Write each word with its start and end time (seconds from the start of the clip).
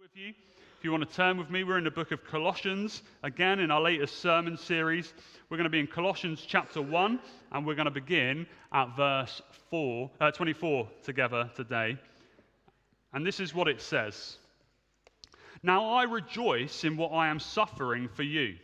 with 0.00 0.16
you. 0.16 0.32
If 0.78 0.84
you 0.84 0.92
want 0.92 1.06
to 1.06 1.14
turn 1.14 1.36
with 1.36 1.50
me, 1.50 1.62
we're 1.62 1.76
in 1.76 1.84
the 1.84 1.90
book 1.90 2.10
of 2.10 2.24
Colossians, 2.24 3.02
again 3.22 3.58
in 3.60 3.70
our 3.70 3.82
latest 3.82 4.20
sermon 4.20 4.56
series. 4.56 5.12
We're 5.50 5.58
going 5.58 5.64
to 5.64 5.70
be 5.70 5.78
in 5.78 5.86
Colossians 5.86 6.42
chapter 6.46 6.80
1, 6.80 7.20
and 7.52 7.66
we're 7.66 7.74
going 7.74 7.84
to 7.84 7.90
begin 7.90 8.46
at 8.72 8.96
verse 8.96 9.42
4, 9.68 10.10
uh, 10.18 10.30
24 10.30 10.88
together 11.02 11.50
today. 11.54 11.98
And 13.12 13.26
this 13.26 13.40
is 13.40 13.54
what 13.54 13.68
it 13.68 13.78
says 13.78 14.38
Now 15.62 15.92
I 15.92 16.04
rejoice 16.04 16.84
in 16.84 16.96
what 16.96 17.10
I 17.10 17.28
am 17.28 17.38
suffering 17.38 18.08
for 18.08 18.22
you, 18.22 18.56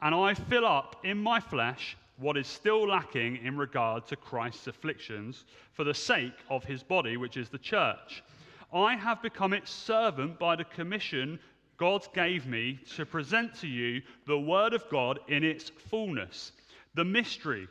and 0.00 0.14
I 0.14 0.32
fill 0.32 0.64
up 0.64 1.04
in 1.04 1.18
my 1.18 1.40
flesh 1.40 1.94
what 2.16 2.38
is 2.38 2.46
still 2.46 2.88
lacking 2.88 3.36
in 3.44 3.58
regard 3.58 4.06
to 4.06 4.16
Christ's 4.16 4.68
afflictions 4.68 5.44
for 5.74 5.84
the 5.84 5.92
sake 5.92 6.38
of 6.48 6.64
his 6.64 6.82
body, 6.82 7.18
which 7.18 7.36
is 7.36 7.50
the 7.50 7.58
church 7.58 8.22
I 8.74 8.96
have 8.96 9.22
become 9.22 9.52
its 9.52 9.70
servant 9.70 10.38
by 10.38 10.56
the 10.56 10.64
commission 10.64 11.38
God 11.76 12.06
gave 12.12 12.46
me 12.46 12.80
to 12.96 13.06
present 13.06 13.54
to 13.60 13.68
you 13.68 14.02
the 14.26 14.38
Word 14.38 14.74
of 14.74 14.88
God 14.90 15.20
in 15.28 15.44
its 15.44 15.68
fullness, 15.68 16.52
the 16.94 17.04
mystery 17.04 17.68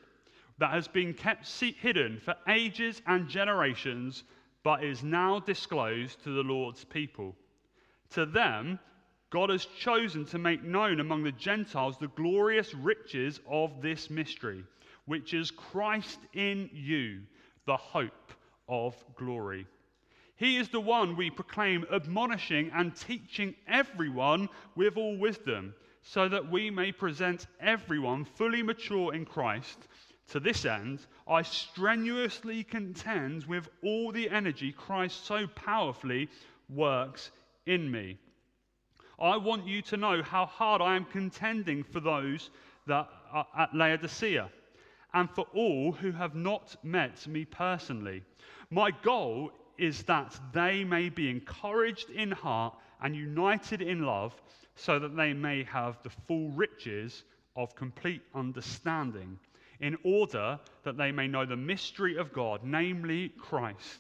that 0.59 0.71
has 0.71 0.87
been 0.87 1.13
kept 1.13 1.47
hidden 1.59 2.21
for 2.23 2.35
ages 2.47 3.01
and 3.05 3.27
generations, 3.27 4.23
but 4.63 4.83
is 4.83 5.03
now 5.03 5.39
disclosed 5.39 6.23
to 6.23 6.29
the 6.29 6.43
Lord's 6.43 6.85
people. 6.85 7.35
To 8.11 8.25
them, 8.25 8.79
God 9.29 9.49
has 9.49 9.65
chosen 9.65 10.25
to 10.27 10.37
make 10.37 10.63
known 10.63 10.99
among 10.99 11.23
the 11.23 11.31
Gentiles 11.33 11.97
the 11.97 12.07
glorious 12.09 12.73
riches 12.73 13.41
of 13.49 13.81
this 13.81 14.09
mystery, 14.09 14.63
which 15.05 15.33
is 15.33 15.51
Christ 15.51 16.19
in 16.33 16.69
you, 16.71 17.23
the 17.65 17.75
hope 17.75 18.31
of 18.69 18.95
glory. 19.17 19.65
He 20.35 20.57
is 20.57 20.69
the 20.69 20.81
one 20.81 21.15
we 21.15 21.29
proclaim, 21.29 21.85
admonishing 21.91 22.71
and 22.73 22.95
teaching 22.95 23.55
everyone 23.67 24.49
with 24.75 24.97
all 24.97 25.17
wisdom, 25.17 25.75
so 26.01 26.27
that 26.27 26.49
we 26.49 26.69
may 26.69 26.91
present 26.91 27.47
everyone 27.59 28.25
fully 28.25 28.63
mature 28.63 29.13
in 29.13 29.25
Christ. 29.25 29.87
To 30.29 30.39
this 30.39 30.65
end, 30.65 31.05
I 31.27 31.43
strenuously 31.43 32.63
contend 32.63 33.45
with 33.45 33.69
all 33.83 34.11
the 34.11 34.29
energy 34.29 34.71
Christ 34.71 35.25
so 35.25 35.47
powerfully 35.47 36.29
works 36.69 37.31
in 37.65 37.89
me. 37.89 38.17
I 39.19 39.37
want 39.37 39.67
you 39.67 39.81
to 39.83 39.97
know 39.97 40.23
how 40.23 40.45
hard 40.45 40.81
I 40.81 40.95
am 40.95 41.05
contending 41.05 41.83
for 41.83 41.99
those 41.99 42.49
that 42.87 43.07
are 43.31 43.47
at 43.57 43.73
Laodicea 43.73 44.49
and 45.13 45.29
for 45.29 45.45
all 45.53 45.91
who 45.91 46.11
have 46.11 46.35
not 46.35 46.75
met 46.83 47.25
me 47.27 47.45
personally. 47.45 48.23
My 48.71 48.89
goal 49.03 49.51
is 49.83 50.03
that 50.03 50.39
they 50.53 50.83
may 50.83 51.09
be 51.09 51.29
encouraged 51.29 52.09
in 52.09 52.31
heart 52.31 52.73
and 53.01 53.15
united 53.15 53.81
in 53.81 54.03
love, 54.03 54.33
so 54.75 54.97
that 54.97 55.15
they 55.15 55.33
may 55.33 55.63
have 55.63 55.97
the 56.03 56.09
full 56.09 56.49
riches 56.51 57.23
of 57.55 57.75
complete 57.75 58.21
understanding, 58.33 59.37
in 59.81 59.97
order 60.03 60.59
that 60.83 60.97
they 60.97 61.11
may 61.11 61.27
know 61.27 61.45
the 61.45 61.55
mystery 61.55 62.17
of 62.17 62.31
God, 62.31 62.61
namely 62.63 63.29
Christ, 63.37 63.99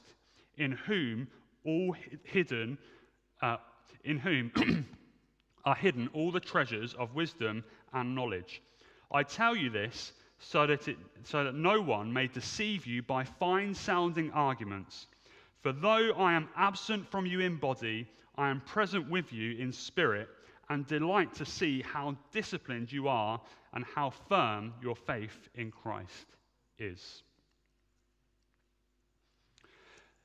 in 0.57 0.71
whom 0.71 1.27
all 1.65 1.95
hidden, 2.23 2.77
uh, 3.41 3.57
in 4.05 4.17
whom 4.17 4.51
are 5.65 5.75
hidden 5.75 6.09
all 6.13 6.31
the 6.31 6.39
treasures 6.39 6.93
of 6.93 7.13
wisdom 7.13 7.63
and 7.93 8.15
knowledge. 8.15 8.61
I 9.11 9.23
tell 9.23 9.55
you 9.55 9.69
this 9.69 10.13
so 10.39 10.65
that, 10.67 10.87
it, 10.87 10.97
so 11.23 11.43
that 11.43 11.55
no 11.55 11.81
one 11.81 12.11
may 12.11 12.27
deceive 12.27 12.85
you 12.85 13.03
by 13.03 13.23
fine 13.23 13.73
sounding 13.73 14.31
arguments. 14.31 15.07
For 15.63 15.71
though 15.71 16.11
I 16.11 16.33
am 16.33 16.49
absent 16.57 17.09
from 17.09 17.25
you 17.25 17.39
in 17.39 17.55
body, 17.55 18.05
I 18.37 18.49
am 18.49 18.59
present 18.61 19.09
with 19.09 19.31
you 19.31 19.57
in 19.57 19.71
spirit, 19.71 20.27
and 20.69 20.85
delight 20.85 21.33
to 21.35 21.45
see 21.45 21.81
how 21.81 22.17
disciplined 22.31 22.91
you 22.91 23.07
are 23.07 23.39
and 23.73 23.85
how 23.95 24.09
firm 24.09 24.73
your 24.81 24.95
faith 24.95 25.49
in 25.55 25.71
Christ 25.71 26.27
is. 26.77 27.23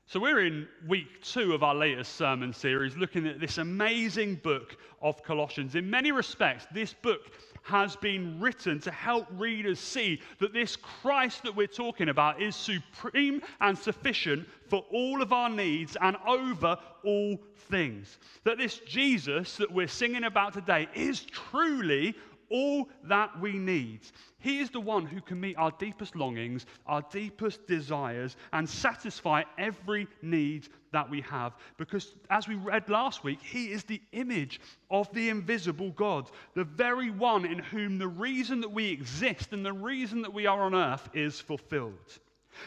So, 0.07 0.19
we're 0.19 0.45
in 0.45 0.67
week 0.87 1.21
two 1.21 1.53
of 1.53 1.61
our 1.61 1.75
latest 1.75 2.15
sermon 2.15 2.51
series, 2.51 2.97
looking 2.97 3.27
at 3.27 3.39
this 3.39 3.59
amazing 3.59 4.35
book 4.35 4.75
of 5.01 5.21
Colossians. 5.23 5.75
In 5.75 5.89
many 5.89 6.11
respects, 6.11 6.65
this 6.73 6.93
book 6.93 7.31
has 7.69 7.95
been 7.95 8.39
written 8.39 8.79
to 8.79 8.91
help 8.91 9.27
readers 9.37 9.79
see 9.79 10.19
that 10.39 10.53
this 10.53 10.75
Christ 10.75 11.43
that 11.43 11.55
we're 11.55 11.67
talking 11.67 12.09
about 12.09 12.41
is 12.41 12.55
supreme 12.55 13.41
and 13.61 13.77
sufficient 13.77 14.47
for 14.67 14.83
all 14.91 15.21
of 15.21 15.31
our 15.31 15.49
needs 15.49 15.95
and 16.01 16.17
over 16.27 16.77
all 17.03 17.39
things. 17.69 18.17
That 18.43 18.57
this 18.57 18.79
Jesus 18.79 19.57
that 19.57 19.71
we're 19.71 19.87
singing 19.87 20.23
about 20.23 20.53
today 20.53 20.87
is 20.95 21.21
truly 21.25 22.15
all 22.49 22.89
that 23.03 23.39
we 23.39 23.53
need. 23.53 24.01
He 24.39 24.59
is 24.59 24.69
the 24.69 24.79
one 24.79 25.05
who 25.05 25.21
can 25.21 25.39
meet 25.39 25.57
our 25.57 25.71
deepest 25.71 26.15
longings, 26.15 26.65
our 26.85 27.01
deepest 27.11 27.67
desires, 27.67 28.37
and 28.53 28.69
satisfy 28.69 29.43
every 29.57 30.07
need 30.21 30.67
that 30.91 31.09
we 31.09 31.21
have. 31.21 31.55
Because, 31.77 32.15
as 32.29 32.47
we 32.47 32.55
read 32.55 32.89
last 32.89 33.23
week, 33.23 33.41
He 33.41 33.71
is 33.71 33.83
the 33.83 34.01
image 34.13 34.61
of 34.89 35.11
the 35.13 35.29
invisible 35.29 35.91
God, 35.91 36.29
the 36.55 36.63
very 36.63 37.11
one 37.11 37.45
in 37.45 37.59
whom 37.59 37.97
the 37.97 38.07
reason 38.07 38.61
that 38.61 38.71
we 38.71 38.89
exist 38.89 39.51
and 39.51 39.65
the 39.65 39.73
reason 39.73 40.21
that 40.21 40.33
we 40.33 40.45
are 40.45 40.61
on 40.61 40.73
earth 40.73 41.09
is 41.13 41.39
fulfilled. 41.39 42.19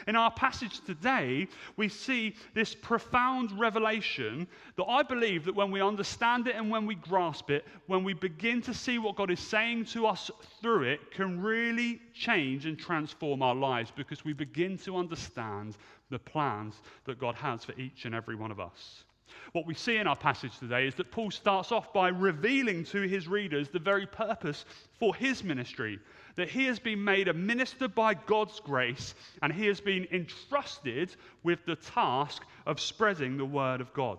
In 0.06 0.16
our 0.16 0.30
passage 0.30 0.80
today, 0.80 1.48
we 1.76 1.88
see 1.88 2.34
this 2.54 2.74
profound 2.74 3.52
revelation 3.58 4.46
that 4.76 4.84
I 4.84 5.02
believe 5.02 5.44
that 5.44 5.54
when 5.54 5.70
we 5.70 5.80
understand 5.80 6.48
it 6.48 6.56
and 6.56 6.70
when 6.70 6.86
we 6.86 6.94
grasp 6.94 7.50
it, 7.50 7.66
when 7.86 8.04
we 8.04 8.14
begin 8.14 8.60
to 8.62 8.74
see 8.74 8.98
what 8.98 9.16
God 9.16 9.30
is 9.30 9.40
saying 9.40 9.86
to 9.86 10.06
us 10.06 10.30
through 10.60 10.84
it, 10.84 11.10
can 11.10 11.40
really 11.40 12.00
change 12.14 12.66
and 12.66 12.78
transform 12.78 13.42
our 13.42 13.54
lives 13.54 13.92
because 13.94 14.24
we 14.24 14.32
begin 14.32 14.78
to 14.78 14.96
understand 14.96 15.76
the 16.10 16.18
plans 16.18 16.74
that 17.04 17.18
God 17.18 17.34
has 17.36 17.64
for 17.64 17.78
each 17.78 18.04
and 18.04 18.14
every 18.14 18.34
one 18.34 18.50
of 18.50 18.60
us. 18.60 19.04
What 19.52 19.66
we 19.66 19.74
see 19.74 19.96
in 19.96 20.06
our 20.06 20.16
passage 20.16 20.58
today 20.58 20.86
is 20.86 20.94
that 20.96 21.10
Paul 21.10 21.30
starts 21.30 21.72
off 21.72 21.92
by 21.92 22.08
revealing 22.08 22.84
to 22.86 23.02
his 23.02 23.28
readers 23.28 23.68
the 23.68 23.78
very 23.78 24.06
purpose 24.06 24.64
for 24.98 25.14
his 25.14 25.42
ministry 25.42 25.98
that 26.36 26.50
he 26.50 26.64
has 26.66 26.78
been 26.78 27.02
made 27.02 27.28
a 27.28 27.34
minister 27.34 27.88
by 27.88 28.14
God's 28.14 28.60
grace 28.60 29.14
and 29.42 29.52
he 29.52 29.66
has 29.66 29.80
been 29.80 30.06
entrusted 30.10 31.14
with 31.42 31.64
the 31.66 31.76
task 31.76 32.42
of 32.66 32.80
spreading 32.80 33.36
the 33.36 33.44
word 33.44 33.80
of 33.80 33.92
God. 33.92 34.18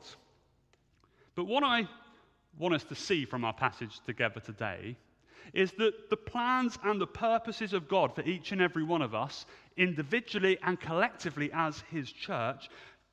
But 1.35 1.45
what 1.45 1.63
I 1.63 1.87
want 2.59 2.75
us 2.75 2.83
to 2.85 2.95
see 2.95 3.25
from 3.25 3.43
our 3.43 3.53
passage 3.53 3.99
together 4.05 4.39
today 4.39 4.95
is 5.53 5.71
that 5.73 6.09
the 6.09 6.17
plans 6.17 6.77
and 6.83 6.99
the 6.99 7.07
purposes 7.07 7.73
of 7.73 7.87
God 7.87 8.15
for 8.15 8.21
each 8.21 8.51
and 8.51 8.61
every 8.61 8.83
one 8.83 9.01
of 9.01 9.13
us, 9.13 9.45
individually 9.77 10.57
and 10.63 10.79
collectively 10.79 11.49
as 11.53 11.83
his 11.91 12.11
church, 12.11 12.69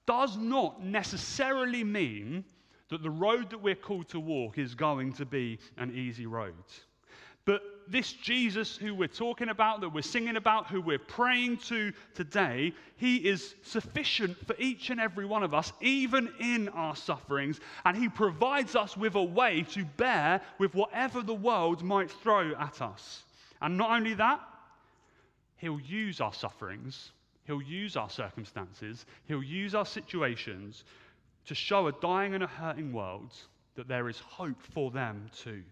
does 0.07 0.37
not 0.37 0.83
necessarily 0.83 1.85
mean 1.85 2.45
that 2.89 3.03
the 3.03 3.11
road 3.11 3.51
that 3.51 3.63
we're 3.63 3.75
called 3.75 4.09
to 4.09 4.21
walk 4.21 4.59
is 4.59 4.75
going 4.75 5.13
to 5.15 5.25
be 5.25 5.59
an 5.77 5.95
easy 5.95 6.27
road. 6.27 6.55
But 7.45 7.63
this 7.91 8.13
Jesus 8.13 8.77
who 8.77 8.95
we're 8.95 9.09
talking 9.09 9.49
about, 9.49 9.81
that 9.81 9.89
we're 9.89 10.03
singing 10.03 10.37
about, 10.37 10.69
who 10.69 10.81
we're 10.81 10.99
praying 10.99 11.59
to 11.59 11.93
today, 12.15 12.73
he 12.97 13.17
is 13.17 13.55
sufficient 13.63 14.37
for 14.47 14.55
each 14.59 14.91
and 14.91 15.01
every 15.01 15.27
one 15.27 15.43
of 15.43 15.55
us, 15.55 15.73
even 15.81 16.33
in 16.39 16.69
our 16.71 16.95
sufferings. 16.95 17.61
And 17.85 17.97
he 17.97 18.09
provides 18.09 18.77
us 18.77 18.97
with 18.97 19.15
a 19.17 19.23
way 19.23 19.63
to 19.73 19.85
bear 19.97 20.41
with 20.59 20.75
whatever 20.75 21.23
the 21.23 21.35
world 21.35 21.83
might 21.83 22.11
throw 22.11 22.55
at 22.55 22.81
us. 22.81 23.25
And 23.61 23.77
not 23.77 23.91
only 23.91 24.15
that, 24.15 24.41
he'll 25.57 25.81
use 25.81 26.21
our 26.21 26.33
sufferings, 26.33 27.13
he'll 27.45 27.63
use 27.63 27.97
our 27.97 28.11
circumstances, 28.11 29.05
he'll 29.27 29.43
use 29.43 29.75
our 29.75 29.87
situations 29.87 30.85
to 31.47 31.55
show 31.55 31.89
a 31.89 31.93
dying 32.01 32.35
and 32.35 32.45
a 32.45 32.47
hurting 32.47 32.93
world 32.93 33.35
that 33.75 33.89
there 33.89 34.09
is 34.09 34.19
hope 34.19 34.63
for 34.63 34.91
them 34.91 35.31
too. 35.37 35.63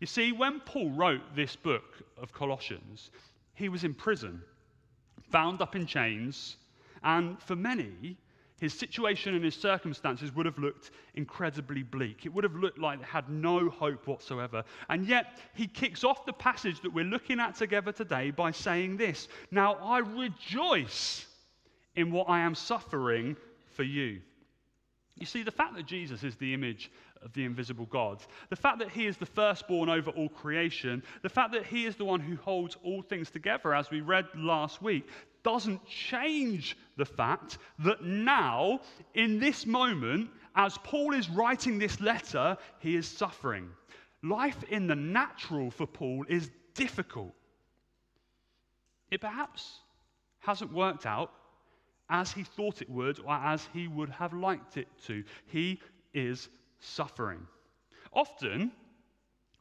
You 0.00 0.06
see, 0.06 0.32
when 0.32 0.60
Paul 0.60 0.90
wrote 0.90 1.34
this 1.34 1.56
book 1.56 2.02
of 2.20 2.32
Colossians, 2.32 3.10
he 3.54 3.68
was 3.68 3.84
in 3.84 3.94
prison, 3.94 4.42
bound 5.30 5.60
up 5.60 5.76
in 5.76 5.86
chains, 5.86 6.56
and 7.02 7.40
for 7.42 7.56
many, 7.56 8.16
his 8.60 8.74
situation 8.74 9.34
and 9.34 9.42
his 9.42 9.54
circumstances 9.54 10.34
would 10.34 10.44
have 10.44 10.58
looked 10.58 10.90
incredibly 11.14 11.82
bleak. 11.82 12.26
It 12.26 12.28
would 12.34 12.44
have 12.44 12.54
looked 12.54 12.78
like 12.78 13.00
they 13.00 13.06
had 13.06 13.28
no 13.30 13.70
hope 13.70 14.06
whatsoever. 14.06 14.62
And 14.90 15.06
yet, 15.06 15.38
he 15.54 15.66
kicks 15.66 16.04
off 16.04 16.26
the 16.26 16.32
passage 16.34 16.80
that 16.82 16.92
we're 16.92 17.04
looking 17.04 17.40
at 17.40 17.54
together 17.54 17.90
today 17.90 18.30
by 18.30 18.50
saying 18.50 18.98
this 18.98 19.28
Now 19.50 19.74
I 19.74 20.00
rejoice 20.00 21.26
in 21.96 22.12
what 22.12 22.28
I 22.28 22.40
am 22.40 22.54
suffering 22.54 23.36
for 23.74 23.82
you. 23.82 24.20
You 25.16 25.26
see, 25.26 25.42
the 25.42 25.50
fact 25.50 25.74
that 25.76 25.86
Jesus 25.86 26.22
is 26.22 26.36
the 26.36 26.52
image 26.54 26.90
of 27.22 27.32
the 27.32 27.44
invisible 27.44 27.86
God. 27.86 28.22
The 28.48 28.56
fact 28.56 28.78
that 28.78 28.90
he 28.90 29.06
is 29.06 29.16
the 29.16 29.26
firstborn 29.26 29.88
over 29.88 30.10
all 30.10 30.28
creation, 30.28 31.02
the 31.22 31.28
fact 31.28 31.52
that 31.52 31.66
he 31.66 31.86
is 31.86 31.96
the 31.96 32.04
one 32.04 32.20
who 32.20 32.36
holds 32.36 32.76
all 32.82 33.02
things 33.02 33.30
together, 33.30 33.74
as 33.74 33.90
we 33.90 34.00
read 34.00 34.26
last 34.34 34.80
week, 34.82 35.06
doesn't 35.42 35.84
change 35.86 36.76
the 36.96 37.04
fact 37.04 37.58
that 37.80 38.02
now, 38.02 38.80
in 39.14 39.38
this 39.38 39.66
moment, 39.66 40.30
as 40.54 40.78
Paul 40.78 41.14
is 41.14 41.28
writing 41.30 41.78
this 41.78 42.00
letter, 42.00 42.56
he 42.78 42.96
is 42.96 43.06
suffering. 43.06 43.68
Life 44.22 44.62
in 44.68 44.86
the 44.86 44.96
natural 44.96 45.70
for 45.70 45.86
Paul 45.86 46.24
is 46.28 46.50
difficult. 46.74 47.34
It 49.10 49.20
perhaps 49.20 49.80
hasn't 50.40 50.72
worked 50.72 51.06
out 51.06 51.32
as 52.08 52.32
he 52.32 52.42
thought 52.42 52.82
it 52.82 52.90
would 52.90 53.20
or 53.20 53.34
as 53.34 53.66
he 53.72 53.88
would 53.88 54.10
have 54.10 54.32
liked 54.32 54.76
it 54.76 54.88
to. 55.06 55.24
He 55.46 55.80
is 56.12 56.48
suffering. 56.80 57.46
Often, 58.12 58.72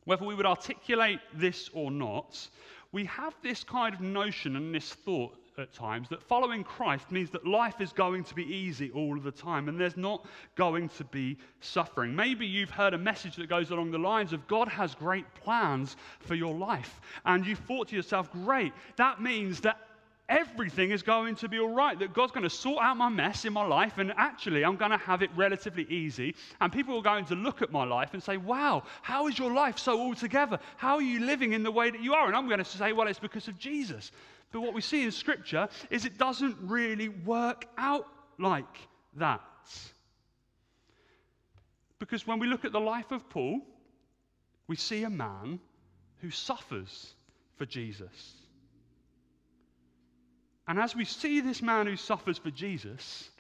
whether 0.06 0.26
we 0.26 0.36
would 0.36 0.46
articulate 0.46 1.20
this 1.34 1.70
or 1.74 1.92
not, 1.92 2.48
we 2.92 3.06
have 3.06 3.36
this 3.44 3.64
kind 3.64 3.94
of 3.94 4.02
notion 4.02 4.56
and 4.56 4.74
this 4.74 4.94
thought 4.94 5.38
at 5.60 5.74
times 5.74 6.10
that 6.10 6.24
following 6.24 6.64
Christ 6.64 7.12
means 7.12 7.30
that 7.32 7.46
life 7.46 7.82
is 7.82 7.92
going 7.92 8.24
to 8.24 8.34
be 8.34 8.44
easy 8.44 8.92
all 8.92 9.20
the 9.20 9.32
time 9.32 9.68
and 9.68 9.80
there's 9.80 9.98
not 9.98 10.26
going 10.56 10.90
to 10.90 11.04
be 11.04 11.38
suffering. 11.60 12.16
Maybe 12.16 12.48
you've 12.48 12.70
heard 12.70 12.94
a 12.94 12.98
message 12.98 13.36
that 13.36 13.50
goes 13.50 13.70
along 13.70 13.92
the 13.92 13.98
lines 13.98 14.34
of 14.34 14.48
God 14.48 14.68
has 14.70 14.96
great 14.96 15.26
plans 15.36 15.98
for 16.20 16.36
your 16.36 16.56
life. 16.56 17.02
And 17.26 17.46
you 17.46 17.56
thought 17.56 17.90
to 17.90 17.96
yourself, 17.96 18.32
great, 18.32 18.74
that 18.96 19.22
means 19.22 19.60
that 19.62 19.89
everything 20.30 20.92
is 20.92 21.02
going 21.02 21.36
to 21.36 21.50
be 21.50 21.60
all 21.60 21.74
right, 21.74 21.98
that 22.00 22.14
God's 22.14 22.32
going 22.32 22.44
to 22.44 22.50
sort 22.50 22.82
out 22.82 22.96
my 22.96 23.10
mess 23.10 23.44
in 23.44 23.52
my 23.52 23.66
life, 23.66 23.98
and 23.98 24.14
actually, 24.16 24.64
I'm 24.64 24.78
going 24.78 24.92
to 24.92 24.98
have 24.98 25.22
it 25.22 25.30
relatively 25.36 25.86
easy. 25.90 26.36
And 26.62 26.72
people 26.72 26.96
are 26.98 27.02
going 27.02 27.26
to 27.26 27.36
look 27.36 27.62
at 27.62 27.72
my 27.72 27.84
life 27.84 28.14
and 28.14 28.24
say, 28.24 28.38
Wow, 28.38 28.84
how 29.02 29.28
is 29.28 29.38
your 29.38 29.52
life 29.52 29.78
so 29.78 30.00
altogether? 30.00 30.60
How 30.78 30.96
are 30.96 31.02
you 31.02 31.20
living 31.20 31.54
in 31.54 31.64
the 31.64 31.72
way 31.72 31.90
that 31.90 32.02
you 32.02 32.14
are? 32.14 32.28
And 32.28 32.36
I'm 32.36 32.48
going 32.48 32.60
to 32.60 32.66
say, 32.66 32.94
Well, 32.94 33.08
it's 33.08 33.20
because 33.20 33.48
of 33.48 33.58
Jesus. 33.58 34.12
But 34.52 34.62
what 34.62 34.74
we 34.74 34.82
see 34.82 35.04
in 35.04 35.12
Scripture 35.12 35.68
is 35.90 36.06
it 36.06 36.18
doesn't 36.18 36.58
really 36.62 37.10
work 37.10 37.66
out 37.78 38.08
like 38.38 38.88
that. 39.18 39.42
Because 42.00 42.26
when 42.26 42.40
we 42.40 42.48
look 42.48 42.64
at 42.64 42.72
the 42.72 42.80
life 42.80 43.12
of 43.12 43.30
Paul, 43.30 43.60
we 44.68 44.76
see 44.76 45.04
a 45.04 45.10
man 45.10 45.60
who 46.22 46.32
suffers 46.32 47.14
for 47.58 47.66
Jesus. 47.66 48.39
And 50.70 50.78
as 50.78 50.96
we 50.96 51.04
see 51.04 51.42
this 51.42 51.64
man 51.64 51.88
who 51.88 51.96
suffers 51.96 52.38
for 52.38 52.52
Jesus, 52.52 53.32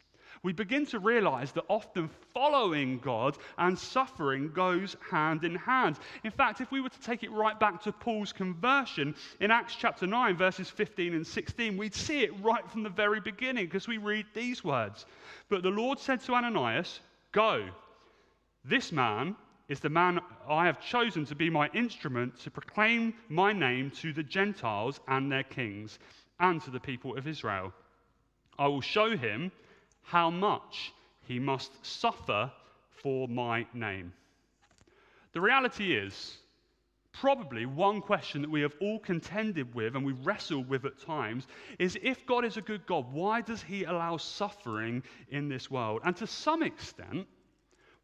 we 0.41 0.51
begin 0.51 0.87
to 0.87 0.97
realize 0.97 1.51
that 1.51 1.65
often 1.67 2.09
following 2.33 2.97
God 2.97 3.37
and 3.59 3.77
suffering 3.77 4.51
goes 4.51 4.95
hand 5.11 5.43
in 5.43 5.53
hand. 5.53 5.99
In 6.23 6.31
fact, 6.31 6.59
if 6.59 6.71
we 6.71 6.81
were 6.81 6.89
to 6.89 7.01
take 7.01 7.23
it 7.23 7.31
right 7.31 7.59
back 7.59 7.83
to 7.83 7.91
Paul's 7.91 8.33
conversion 8.33 9.13
in 9.39 9.51
Acts 9.51 9.75
chapter 9.75 10.07
9, 10.07 10.37
verses 10.37 10.71
15 10.71 11.13
and 11.13 11.27
16, 11.27 11.77
we'd 11.77 11.93
see 11.93 12.23
it 12.23 12.31
right 12.41 12.67
from 12.71 12.81
the 12.81 12.89
very 12.89 13.19
beginning 13.19 13.65
because 13.65 13.87
we 13.87 13.97
read 13.97 14.25
these 14.33 14.63
words. 14.63 15.05
But 15.49 15.61
the 15.61 15.69
Lord 15.69 15.99
said 15.99 16.21
to 16.21 16.33
Ananias, 16.33 16.99
Go, 17.31 17.69
this 18.65 18.91
man 18.91 19.35
is 19.67 19.79
the 19.79 19.89
man 19.89 20.19
I 20.49 20.65
have 20.65 20.81
chosen 20.81 21.25
to 21.25 21.35
be 21.35 21.51
my 21.51 21.69
instrument 21.75 22.39
to 22.39 22.49
proclaim 22.49 23.13
my 23.27 23.53
name 23.53 23.91
to 24.01 24.13
the 24.13 24.23
Gentiles 24.23 24.99
and 25.07 25.31
their 25.31 25.43
kings 25.43 25.99
and 26.39 26.61
to 26.63 26.71
the 26.71 26.79
people 26.79 27.17
of 27.17 27.27
Israel. 27.27 27.73
I 28.57 28.67
will 28.67 28.81
show 28.81 29.15
him 29.15 29.51
how 30.01 30.29
much 30.29 30.93
he 31.25 31.39
must 31.39 31.85
suffer 31.85 32.51
for 32.89 33.27
my 33.27 33.65
name. 33.73 34.13
The 35.33 35.41
reality 35.41 35.95
is, 35.95 36.37
probably 37.13 37.65
one 37.65 38.01
question 38.01 38.41
that 38.41 38.49
we 38.49 38.61
have 38.61 38.73
all 38.81 38.99
contended 38.99 39.73
with 39.75 39.95
and 39.95 40.05
we 40.05 40.13
wrestle 40.13 40.63
with 40.63 40.85
at 40.85 40.99
times 40.99 41.47
is 41.77 41.97
if 42.01 42.25
God 42.25 42.45
is 42.45 42.57
a 42.57 42.61
good 42.61 42.85
God, 42.85 43.11
why 43.11 43.41
does 43.41 43.61
he 43.61 43.83
allow 43.83 44.17
suffering 44.17 45.03
in 45.29 45.49
this 45.49 45.69
world? 45.69 46.01
And 46.03 46.15
to 46.17 46.27
some 46.27 46.63
extent, 46.63 47.27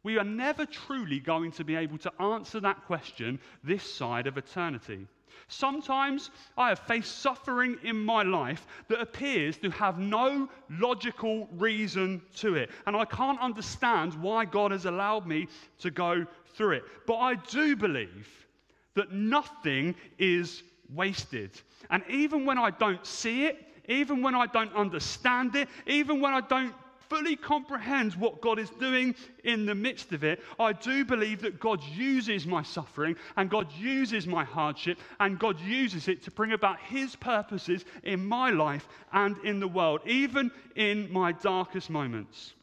we 0.02 0.18
are 0.18 0.24
never 0.24 0.66
truly 0.66 1.18
going 1.18 1.50
to 1.52 1.64
be 1.64 1.74
able 1.74 1.98
to 1.98 2.22
answer 2.22 2.60
that 2.60 2.84
question 2.84 3.40
this 3.64 3.82
side 3.82 4.26
of 4.26 4.38
eternity. 4.38 5.06
Sometimes 5.48 6.30
I 6.56 6.70
have 6.70 6.80
faced 6.80 7.18
suffering 7.18 7.76
in 7.82 8.04
my 8.04 8.22
life 8.22 8.66
that 8.88 9.00
appears 9.00 9.56
to 9.58 9.70
have 9.70 9.98
no 9.98 10.48
logical 10.68 11.48
reason 11.52 12.20
to 12.36 12.56
it. 12.56 12.70
And 12.86 12.96
I 12.96 13.04
can't 13.04 13.40
understand 13.40 14.14
why 14.14 14.44
God 14.44 14.72
has 14.72 14.86
allowed 14.86 15.26
me 15.26 15.48
to 15.80 15.90
go 15.90 16.26
through 16.54 16.72
it. 16.72 16.84
But 17.06 17.16
I 17.16 17.34
do 17.34 17.76
believe 17.76 18.28
that 18.94 19.12
nothing 19.12 19.94
is 20.18 20.62
wasted. 20.92 21.50
And 21.90 22.02
even 22.08 22.44
when 22.44 22.58
I 22.58 22.70
don't 22.70 23.04
see 23.06 23.44
it, 23.44 23.62
even 23.88 24.22
when 24.22 24.34
I 24.34 24.46
don't 24.46 24.74
understand 24.74 25.54
it, 25.54 25.68
even 25.86 26.20
when 26.20 26.32
I 26.32 26.40
don't 26.40 26.74
fully 27.08 27.36
comprehend 27.36 28.14
what 28.14 28.40
God 28.40 28.58
is 28.58 28.70
doing 28.70 29.14
in 29.44 29.66
the 29.66 29.74
midst 29.74 30.12
of 30.12 30.24
it, 30.24 30.42
I 30.58 30.72
do 30.72 31.04
believe 31.04 31.42
that 31.42 31.60
God 31.60 31.82
uses 31.82 32.46
my 32.46 32.62
suffering 32.62 33.16
and 33.36 33.50
God 33.50 33.72
uses 33.78 34.26
my 34.26 34.44
hardship 34.44 34.98
and 35.20 35.38
God 35.38 35.60
uses 35.60 36.08
it 36.08 36.22
to 36.24 36.30
bring 36.30 36.52
about 36.52 36.80
His 36.80 37.16
purposes 37.16 37.84
in 38.02 38.26
my 38.26 38.50
life 38.50 38.88
and 39.12 39.36
in 39.44 39.60
the 39.60 39.68
world, 39.68 40.00
even 40.06 40.50
in 40.74 41.12
my 41.12 41.32
darkest 41.32 41.90
moments. 41.90 42.54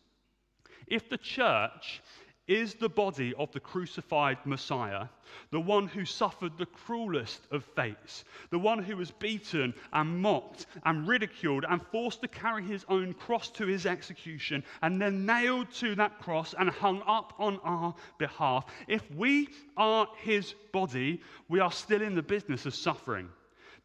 If 0.87 1.09
the 1.09 1.17
church 1.17 2.01
is 2.47 2.73
the 2.73 2.89
body 2.89 3.33
of 3.37 3.51
the 3.51 3.59
crucified 3.59 4.37
Messiah, 4.45 5.07
the 5.51 5.59
one 5.59 5.87
who 5.87 6.03
suffered 6.03 6.57
the 6.57 6.65
cruelest 6.65 7.41
of 7.51 7.63
fates, 7.63 8.25
the 8.49 8.59
one 8.59 8.83
who 8.83 8.97
was 8.97 9.11
beaten 9.11 9.73
and 9.93 10.21
mocked 10.21 10.65
and 10.85 11.07
ridiculed 11.07 11.65
and 11.69 11.81
forced 11.91 12.21
to 12.21 12.27
carry 12.27 12.63
his 12.63 12.85
own 12.89 13.13
cross 13.13 13.49
to 13.49 13.65
his 13.65 13.85
execution 13.85 14.63
and 14.81 15.01
then 15.01 15.25
nailed 15.25 15.71
to 15.71 15.95
that 15.95 16.19
cross 16.19 16.53
and 16.57 16.69
hung 16.69 17.01
up 17.07 17.33
on 17.39 17.59
our 17.63 17.95
behalf. 18.17 18.65
If 18.87 19.09
we 19.11 19.49
are 19.77 20.07
his 20.17 20.53
body, 20.73 21.21
we 21.47 21.59
are 21.59 21.71
still 21.71 22.01
in 22.01 22.15
the 22.15 22.21
business 22.21 22.65
of 22.65 22.75
suffering 22.75 23.29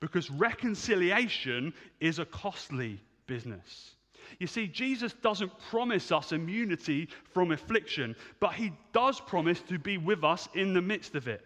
because 0.00 0.30
reconciliation 0.30 1.72
is 2.00 2.18
a 2.18 2.24
costly 2.24 3.00
business. 3.26 3.94
You 4.38 4.46
see, 4.46 4.66
Jesus 4.66 5.12
doesn't 5.14 5.52
promise 5.70 6.12
us 6.12 6.32
immunity 6.32 7.08
from 7.32 7.52
affliction, 7.52 8.14
but 8.40 8.54
he 8.54 8.72
does 8.92 9.20
promise 9.20 9.60
to 9.62 9.78
be 9.78 9.98
with 9.98 10.24
us 10.24 10.48
in 10.54 10.74
the 10.74 10.82
midst 10.82 11.14
of 11.14 11.28
it. 11.28 11.42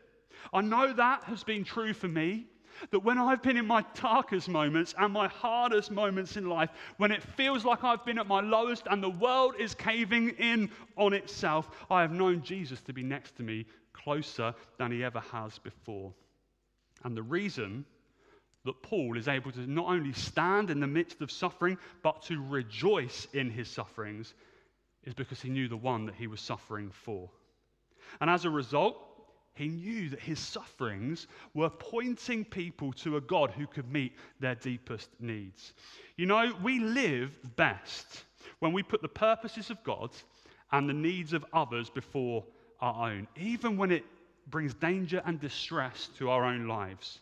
I 0.52 0.60
know 0.60 0.92
that 0.92 1.24
has 1.24 1.44
been 1.44 1.64
true 1.64 1.92
for 1.92 2.08
me. 2.08 2.46
That 2.90 3.00
when 3.00 3.18
I've 3.18 3.42
been 3.42 3.58
in 3.58 3.66
my 3.66 3.84
darkest 3.94 4.48
moments 4.48 4.94
and 4.98 5.12
my 5.12 5.28
hardest 5.28 5.90
moments 5.90 6.36
in 6.36 6.48
life, 6.48 6.70
when 6.96 7.12
it 7.12 7.22
feels 7.22 7.64
like 7.64 7.84
I've 7.84 8.04
been 8.04 8.18
at 8.18 8.26
my 8.26 8.40
lowest 8.40 8.84
and 8.90 9.02
the 9.02 9.10
world 9.10 9.54
is 9.58 9.74
caving 9.74 10.30
in 10.30 10.70
on 10.96 11.12
itself, 11.12 11.70
I 11.90 12.00
have 12.00 12.12
known 12.12 12.42
Jesus 12.42 12.80
to 12.82 12.92
be 12.92 13.02
next 13.02 13.36
to 13.36 13.42
me 13.42 13.66
closer 13.92 14.54
than 14.78 14.90
he 14.90 15.04
ever 15.04 15.20
has 15.20 15.58
before. 15.58 16.12
And 17.04 17.16
the 17.16 17.22
reason 17.22 17.84
that 18.64 18.82
Paul 18.82 19.16
is 19.16 19.28
able 19.28 19.50
to 19.52 19.70
not 19.70 19.86
only 19.86 20.12
stand 20.12 20.70
in 20.70 20.80
the 20.80 20.86
midst 20.86 21.20
of 21.20 21.30
suffering, 21.30 21.78
but 22.02 22.22
to 22.22 22.40
rejoice 22.40 23.26
in 23.32 23.50
his 23.50 23.68
sufferings 23.68 24.34
is 25.04 25.14
because 25.14 25.40
he 25.40 25.50
knew 25.50 25.68
the 25.68 25.76
one 25.76 26.06
that 26.06 26.14
he 26.14 26.26
was 26.28 26.40
suffering 26.40 26.90
for. 26.90 27.28
And 28.20 28.30
as 28.30 28.44
a 28.44 28.50
result, 28.50 28.96
he 29.54 29.68
knew 29.68 30.08
that 30.10 30.20
his 30.20 30.38
sufferings 30.38 31.26
were 31.54 31.68
pointing 31.68 32.44
people 32.44 32.92
to 32.94 33.16
a 33.16 33.20
God 33.20 33.50
who 33.50 33.66
could 33.66 33.90
meet 33.92 34.12
their 34.40 34.54
deepest 34.54 35.10
needs. 35.20 35.72
You 36.16 36.26
know, 36.26 36.54
we 36.62 36.78
live 36.78 37.38
best 37.56 38.24
when 38.60 38.72
we 38.72 38.82
put 38.82 39.02
the 39.02 39.08
purposes 39.08 39.70
of 39.70 39.82
God 39.84 40.10
and 40.70 40.88
the 40.88 40.94
needs 40.94 41.32
of 41.32 41.44
others 41.52 41.90
before 41.90 42.44
our 42.80 43.10
own, 43.10 43.28
even 43.36 43.76
when 43.76 43.90
it 43.90 44.04
brings 44.48 44.74
danger 44.74 45.22
and 45.26 45.38
distress 45.38 46.08
to 46.18 46.30
our 46.30 46.44
own 46.44 46.66
lives. 46.66 47.20